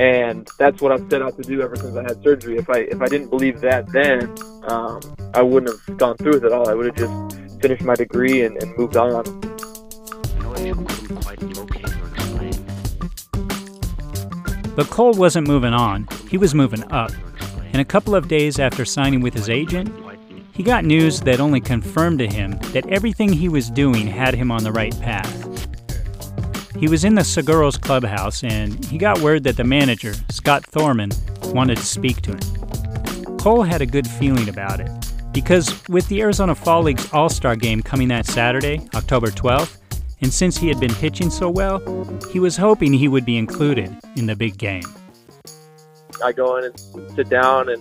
And 0.00 0.48
that's 0.58 0.80
what 0.80 0.90
I've 0.90 1.08
set 1.10 1.22
out 1.22 1.36
to 1.36 1.42
do 1.42 1.60
ever 1.62 1.76
since 1.76 1.96
I 1.96 2.02
had 2.02 2.22
surgery. 2.22 2.56
If 2.56 2.70
I 2.70 2.78
if 2.78 3.00
I 3.00 3.06
didn't 3.06 3.28
believe 3.28 3.60
that 3.60 3.86
then, 3.92 4.34
um, 4.70 5.00
I 5.34 5.42
wouldn't 5.42 5.78
have 5.88 5.98
gone 5.98 6.16
through 6.16 6.34
with 6.34 6.44
it 6.44 6.52
all. 6.52 6.68
I 6.68 6.74
would 6.74 6.86
have 6.86 6.96
just 6.96 7.60
finished 7.60 7.82
my 7.82 7.94
degree 7.94 8.44
and, 8.44 8.60
and 8.62 8.76
moved 8.76 8.96
on. 8.96 9.22
But 14.74 14.88
Cole 14.88 15.12
wasn't 15.12 15.46
moving 15.46 15.74
on, 15.74 16.08
he 16.30 16.38
was 16.38 16.54
moving 16.54 16.90
up. 16.90 17.12
And 17.72 17.80
a 17.80 17.84
couple 17.84 18.14
of 18.14 18.28
days 18.28 18.58
after 18.58 18.84
signing 18.84 19.20
with 19.20 19.34
his 19.34 19.50
agent, 19.50 19.94
he 20.52 20.62
got 20.62 20.84
news 20.84 21.20
that 21.22 21.40
only 21.40 21.60
confirmed 21.60 22.18
to 22.18 22.26
him 22.26 22.58
that 22.72 22.86
everything 22.88 23.32
he 23.32 23.48
was 23.48 23.70
doing 23.70 24.06
had 24.06 24.34
him 24.34 24.50
on 24.50 24.64
the 24.64 24.72
right 24.72 24.98
path. 25.00 25.41
He 26.82 26.88
was 26.88 27.04
in 27.04 27.14
the 27.14 27.22
Saguaros 27.22 27.80
clubhouse 27.80 28.42
and 28.42 28.84
he 28.86 28.98
got 28.98 29.20
word 29.20 29.44
that 29.44 29.56
the 29.56 29.62
manager, 29.62 30.14
Scott 30.30 30.66
Thorman, 30.66 31.12
wanted 31.54 31.76
to 31.76 31.84
speak 31.84 32.22
to 32.22 32.32
him. 32.32 33.36
Cole 33.36 33.62
had 33.62 33.80
a 33.80 33.86
good 33.86 34.04
feeling 34.04 34.48
about 34.48 34.80
it 34.80 34.90
because 35.30 35.80
with 35.88 36.08
the 36.08 36.20
Arizona 36.20 36.56
Fall 36.56 36.82
League's 36.82 37.08
All 37.12 37.28
Star 37.28 37.54
game 37.54 37.84
coming 37.84 38.08
that 38.08 38.26
Saturday, 38.26 38.84
October 38.96 39.28
12th, 39.28 39.78
and 40.22 40.32
since 40.34 40.56
he 40.56 40.66
had 40.66 40.80
been 40.80 40.92
pitching 40.94 41.30
so 41.30 41.48
well, 41.48 41.78
he 42.32 42.40
was 42.40 42.56
hoping 42.56 42.92
he 42.92 43.06
would 43.06 43.24
be 43.24 43.36
included 43.36 43.96
in 44.16 44.26
the 44.26 44.34
big 44.34 44.58
game. 44.58 44.82
I 46.24 46.32
go 46.32 46.56
in 46.56 46.64
and 46.64 47.14
sit 47.14 47.28
down, 47.28 47.68
and 47.68 47.80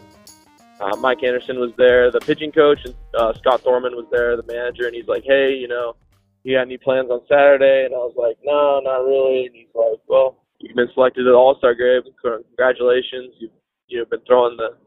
uh, 0.80 0.96
Mike 0.98 1.24
Anderson 1.24 1.60
was 1.60 1.72
there, 1.76 2.12
the 2.12 2.20
pitching 2.20 2.52
coach, 2.52 2.86
and 2.86 2.94
uh, 3.16 3.34
Scott 3.34 3.62
Thorman 3.62 3.96
was 3.96 4.06
there, 4.12 4.38
the 4.38 4.44
manager, 4.44 4.86
and 4.86 4.94
he's 4.94 5.08
like, 5.08 5.24
"Hey, 5.24 5.56
you 5.56 5.68
know, 5.68 5.96
you 6.44 6.58
got 6.58 6.64
any 6.64 6.78
plans 6.78 7.10
on 7.10 7.22
Saturday?" 7.28 7.86
And 7.86 7.94
I 7.94 8.00
was 8.00 8.16
like, 8.18 8.38
"No, 8.44 8.80
not 8.84 9.06
really." 9.06 9.46
And 9.48 9.56
he's 9.56 9.74
like, 9.76 10.00
"Well, 10.08 10.44
you've 10.60 10.76
been 10.76 10.92
selected 10.94 11.24
to 11.24 11.32
the 11.32 11.38
All 11.38 11.56
Star 11.58 11.74
game. 11.76 12.02
Congratulations! 12.22 13.36
You've 13.40 13.52
you've 13.88 14.10
been 14.10 14.26
throwing 14.28 14.58
the, 14.58 14.78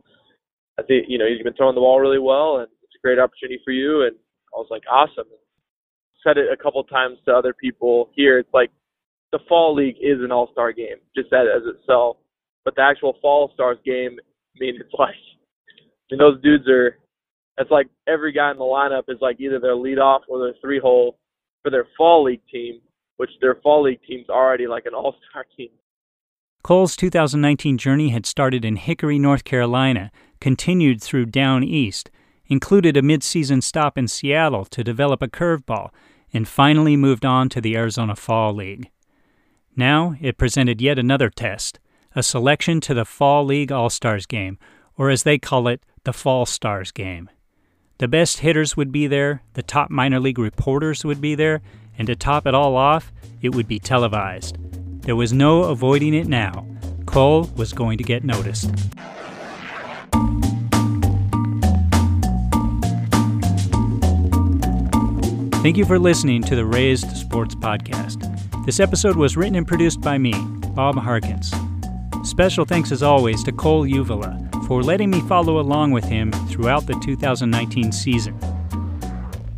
I 0.79 0.83
think 0.83 1.07
you 1.09 1.19
know 1.19 1.27
you've 1.27 1.45
been 1.45 1.55
throwing 1.55 1.75
the 1.75 1.81
ball 1.81 2.01
really 2.01 2.19
well, 2.19 2.59
and 2.59 2.69
it's 2.83 2.97
a 2.97 3.03
great 3.03 3.19
opportunity 3.19 3.61
for 3.65 3.73
you." 3.73 4.03
And 4.03 4.17
I 4.55 4.59
was 4.59 4.69
like, 4.71 4.83
"Awesome!" 4.91 5.29
said 6.25 6.39
it 6.39 6.53
a 6.53 6.57
couple 6.57 6.83
times 6.85 7.19
to 7.27 7.33
other 7.33 7.53
people 7.53 8.11
here. 8.15 8.39
It's 8.39 8.55
like 8.55 8.71
the 9.31 9.39
fall 9.49 9.75
league 9.75 9.97
is 10.01 10.21
an 10.21 10.33
all 10.33 10.49
star 10.53 10.73
game 10.73 10.97
just 11.15 11.33
as, 11.33 11.47
as 11.55 11.63
itself, 11.77 12.17
but 12.65 12.75
the 12.75 12.83
actual 12.83 13.17
fall 13.21 13.51
stars 13.53 13.79
game, 13.85 14.17
I 14.21 14.59
mean, 14.59 14.77
it's 14.81 14.95
like, 14.99 15.11
I 15.11 16.13
mean, 16.13 16.19
those 16.19 16.41
dudes 16.43 16.69
are. 16.69 16.99
It's 17.57 17.71
like 17.71 17.87
every 18.09 18.33
guy 18.33 18.51
in 18.51 18.59
the 18.59 18.65
lineup 18.65 19.05
is 19.07 19.19
like 19.21 19.37
either 19.39 19.61
their 19.61 19.77
leadoff 19.77 20.21
or 20.29 20.41
their 20.41 20.55
three 20.61 20.81
hole 20.81 21.19
for 21.65 21.71
their 21.71 21.87
fall 21.97 22.23
league 22.23 22.43
team, 22.53 22.81
which 23.17 23.31
their 23.41 23.57
fall 23.57 23.83
league 23.83 24.01
team's 24.07 24.29
already 24.29 24.69
like 24.69 24.87
an 24.87 24.95
all 24.95 25.17
star 25.31 25.47
team. 25.57 25.71
Cole's 26.63 26.97
2019 26.97 27.77
journey 27.79 28.11
had 28.11 28.25
started 28.25 28.65
in 28.65 28.77
Hickory, 28.77 29.19
North 29.19 29.45
Carolina, 29.45 30.13
continued 30.41 31.03
through 31.03 31.27
down 31.27 31.65
east, 31.65 32.11
included 32.47 32.97
a 32.97 33.03
midseason 33.03 33.63
stop 33.63 33.99
in 33.99 34.07
Seattle 34.07 34.65
to 34.67 34.85
develop 34.85 35.23
a 35.23 35.29
curveball, 35.29 35.91
and 36.33 36.47
finally 36.47 36.97
moved 36.97 37.25
on 37.25 37.49
to 37.49 37.61
the 37.61 37.77
Arizona 37.77 38.15
Fall 38.15 38.55
League. 38.55 38.91
Now 39.77 40.17
it 40.21 40.39
presented 40.39 40.81
yet 40.81 40.99
another 40.99 41.31
test 41.31 41.81
a 42.17 42.23
selection 42.23 42.81
to 42.81 42.95
the 42.95 43.05
Fall 43.05 43.45
League 43.45 43.73
All 43.73 43.91
Stars 43.91 44.25
game, 44.25 44.57
or 44.97 45.11
as 45.11 45.25
they 45.25 45.37
call 45.37 45.67
it, 45.67 45.85
the 46.05 46.13
Fall 46.13 46.47
Stars 46.47 46.93
game. 46.93 47.29
The 47.99 48.09
best 48.09 48.41
hitters 48.41 48.77
would 48.77 48.91
be 48.91 49.07
there, 49.07 49.43
the 49.53 49.63
top 49.63 49.89
minor 49.89 50.19
league 50.19 50.41
reporters 50.41 51.05
would 51.05 51.21
be 51.21 51.37
there, 51.37 51.63
and 51.97 52.09
to 52.09 52.17
top 52.17 52.45
it 52.45 52.53
all 52.53 52.75
off, 52.75 53.13
it 53.41 53.55
would 53.55 53.69
be 53.69 53.79
televised. 53.79 54.59
There 55.03 55.15
was 55.15 55.33
no 55.33 55.65
avoiding 55.65 56.13
it 56.13 56.27
now. 56.27 56.67
Cole 57.07 57.45
was 57.57 57.73
going 57.73 57.99
to 57.99 58.05
get 58.05 58.25
noticed. 58.25 58.69
Thank 65.63 65.77
you 65.77 65.85
for 65.85 66.01
listening 66.01 66.43
to 66.43 66.57
the 66.57 66.67
Raised 66.67 67.17
Sports 67.17 67.55
Podcast. 67.55 68.21
This 68.67 68.81
episode 68.81 69.15
was 69.15 69.37
written 69.37 69.55
and 69.55 69.69
produced 69.69 70.01
by 70.01 70.19
me, 70.19 70.33
Bob 70.75 70.99
Harkins. 70.99 71.55
Special 72.25 72.65
thanks 72.65 72.91
as 72.91 73.05
always 73.05 73.45
to 73.45 73.53
Cole 73.53 73.87
Uvila 73.87 74.44
for 74.67 74.83
letting 74.83 75.11
me 75.11 75.21
follow 75.23 75.61
along 75.61 75.91
with 75.93 76.05
him 76.05 76.33
throughout 76.49 76.87
the 76.87 76.99
2019 77.05 77.93
season. 77.93 78.39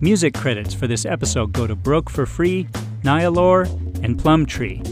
Music 0.00 0.34
credits 0.34 0.74
for 0.74 0.86
this 0.86 1.06
episode 1.06 1.52
go 1.52 1.66
to 1.66 1.74
Broke 1.74 2.10
for 2.10 2.26
Free, 2.26 2.68
Nyalor, 3.02 3.66
and 4.04 4.18
Plum 4.18 4.44
Tree, 4.44 4.82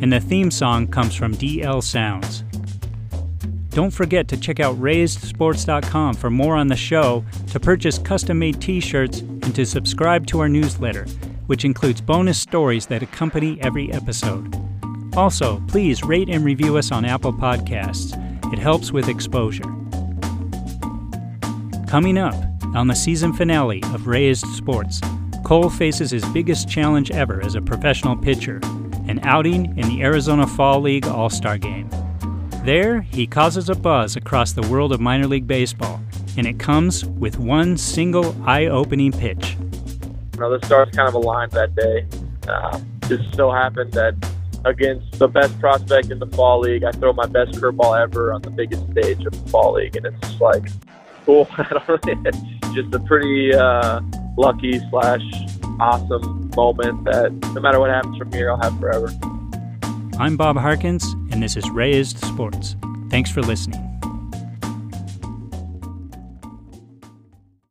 and 0.00 0.12
the 0.12 0.20
theme 0.20 0.50
song 0.50 0.86
comes 0.86 1.14
from 1.14 1.34
DL 1.34 1.82
Sounds. 1.82 2.44
Don't 3.70 3.90
forget 3.90 4.28
to 4.28 4.36
check 4.36 4.60
out 4.60 4.76
raisedsports.com 4.76 6.14
for 6.14 6.30
more 6.30 6.54
on 6.54 6.68
the 6.68 6.76
show, 6.76 7.24
to 7.48 7.58
purchase 7.58 7.98
custom 7.98 8.38
made 8.38 8.60
t 8.60 8.80
shirts, 8.80 9.20
and 9.20 9.54
to 9.54 9.66
subscribe 9.66 10.26
to 10.28 10.40
our 10.40 10.48
newsletter, 10.48 11.04
which 11.46 11.64
includes 11.64 12.00
bonus 12.00 12.40
stories 12.40 12.86
that 12.86 13.02
accompany 13.02 13.60
every 13.60 13.92
episode. 13.92 14.54
Also, 15.16 15.60
please 15.68 16.02
rate 16.02 16.28
and 16.28 16.44
review 16.44 16.76
us 16.76 16.90
on 16.90 17.04
Apple 17.04 17.32
Podcasts. 17.32 18.20
It 18.54 18.60
helps 18.60 18.92
with 18.92 19.08
exposure. 19.08 19.64
Coming 21.88 22.16
up 22.16 22.36
on 22.76 22.86
the 22.86 22.94
season 22.94 23.32
finale 23.32 23.82
of 23.92 24.06
Raised 24.06 24.46
Sports, 24.46 25.00
Cole 25.42 25.68
faces 25.68 26.12
his 26.12 26.24
biggest 26.26 26.68
challenge 26.68 27.10
ever 27.10 27.42
as 27.42 27.56
a 27.56 27.60
professional 27.60 28.16
pitcher 28.16 28.60
an 29.08 29.18
outing 29.24 29.76
in 29.76 29.88
the 29.88 30.02
Arizona 30.02 30.46
Fall 30.46 30.80
League 30.80 31.04
All 31.04 31.28
Star 31.28 31.58
Game. 31.58 31.90
There, 32.62 33.00
he 33.00 33.26
causes 33.26 33.68
a 33.68 33.74
buzz 33.74 34.14
across 34.14 34.52
the 34.52 34.62
world 34.68 34.92
of 34.92 35.00
minor 35.00 35.26
league 35.26 35.48
baseball, 35.48 36.00
and 36.36 36.46
it 36.46 36.60
comes 36.60 37.04
with 37.04 37.40
one 37.40 37.76
single 37.76 38.40
eye 38.48 38.66
opening 38.66 39.10
pitch. 39.10 39.56
You 40.34 40.40
know, 40.40 40.56
the 40.56 40.64
stars 40.64 40.90
kind 40.94 41.08
of 41.08 41.14
aligned 41.14 41.50
that 41.50 41.74
day. 41.74 42.06
Uh, 42.46 42.80
just 43.08 43.34
so 43.34 43.50
happened 43.50 43.92
that 43.94 44.14
against 44.64 45.18
the 45.18 45.28
best 45.28 45.58
prospect 45.60 46.10
in 46.10 46.18
the 46.18 46.26
fall 46.28 46.60
league, 46.60 46.84
I 46.84 46.90
throw 46.92 47.12
my 47.12 47.26
best 47.26 47.52
curveball 47.52 48.00
ever 48.00 48.32
on 48.32 48.42
the 48.42 48.50
biggest 48.50 48.90
stage 48.90 49.24
of 49.24 49.32
the 49.32 49.50
fall 49.50 49.74
league, 49.74 49.96
and 49.96 50.06
it's 50.06 50.20
just 50.20 50.40
like 50.40 50.64
cool. 51.24 51.44
just 52.74 52.94
a 52.94 53.02
pretty 53.06 53.54
uh, 53.54 54.00
lucky 54.36 54.80
slash 54.90 55.22
awesome 55.80 56.50
moment 56.56 57.04
that 57.04 57.32
no 57.54 57.60
matter 57.60 57.80
what 57.80 57.90
happens 57.90 58.16
from 58.16 58.32
here, 58.32 58.50
I'll 58.50 58.60
have 58.60 58.78
forever. 58.78 59.08
I'm 60.18 60.36
Bob 60.36 60.56
Harkins, 60.56 61.04
and 61.30 61.42
this 61.42 61.56
is 61.56 61.68
Raised 61.70 62.18
Sports. 62.18 62.76
Thanks 63.10 63.30
for 63.30 63.42
listening. 63.42 63.93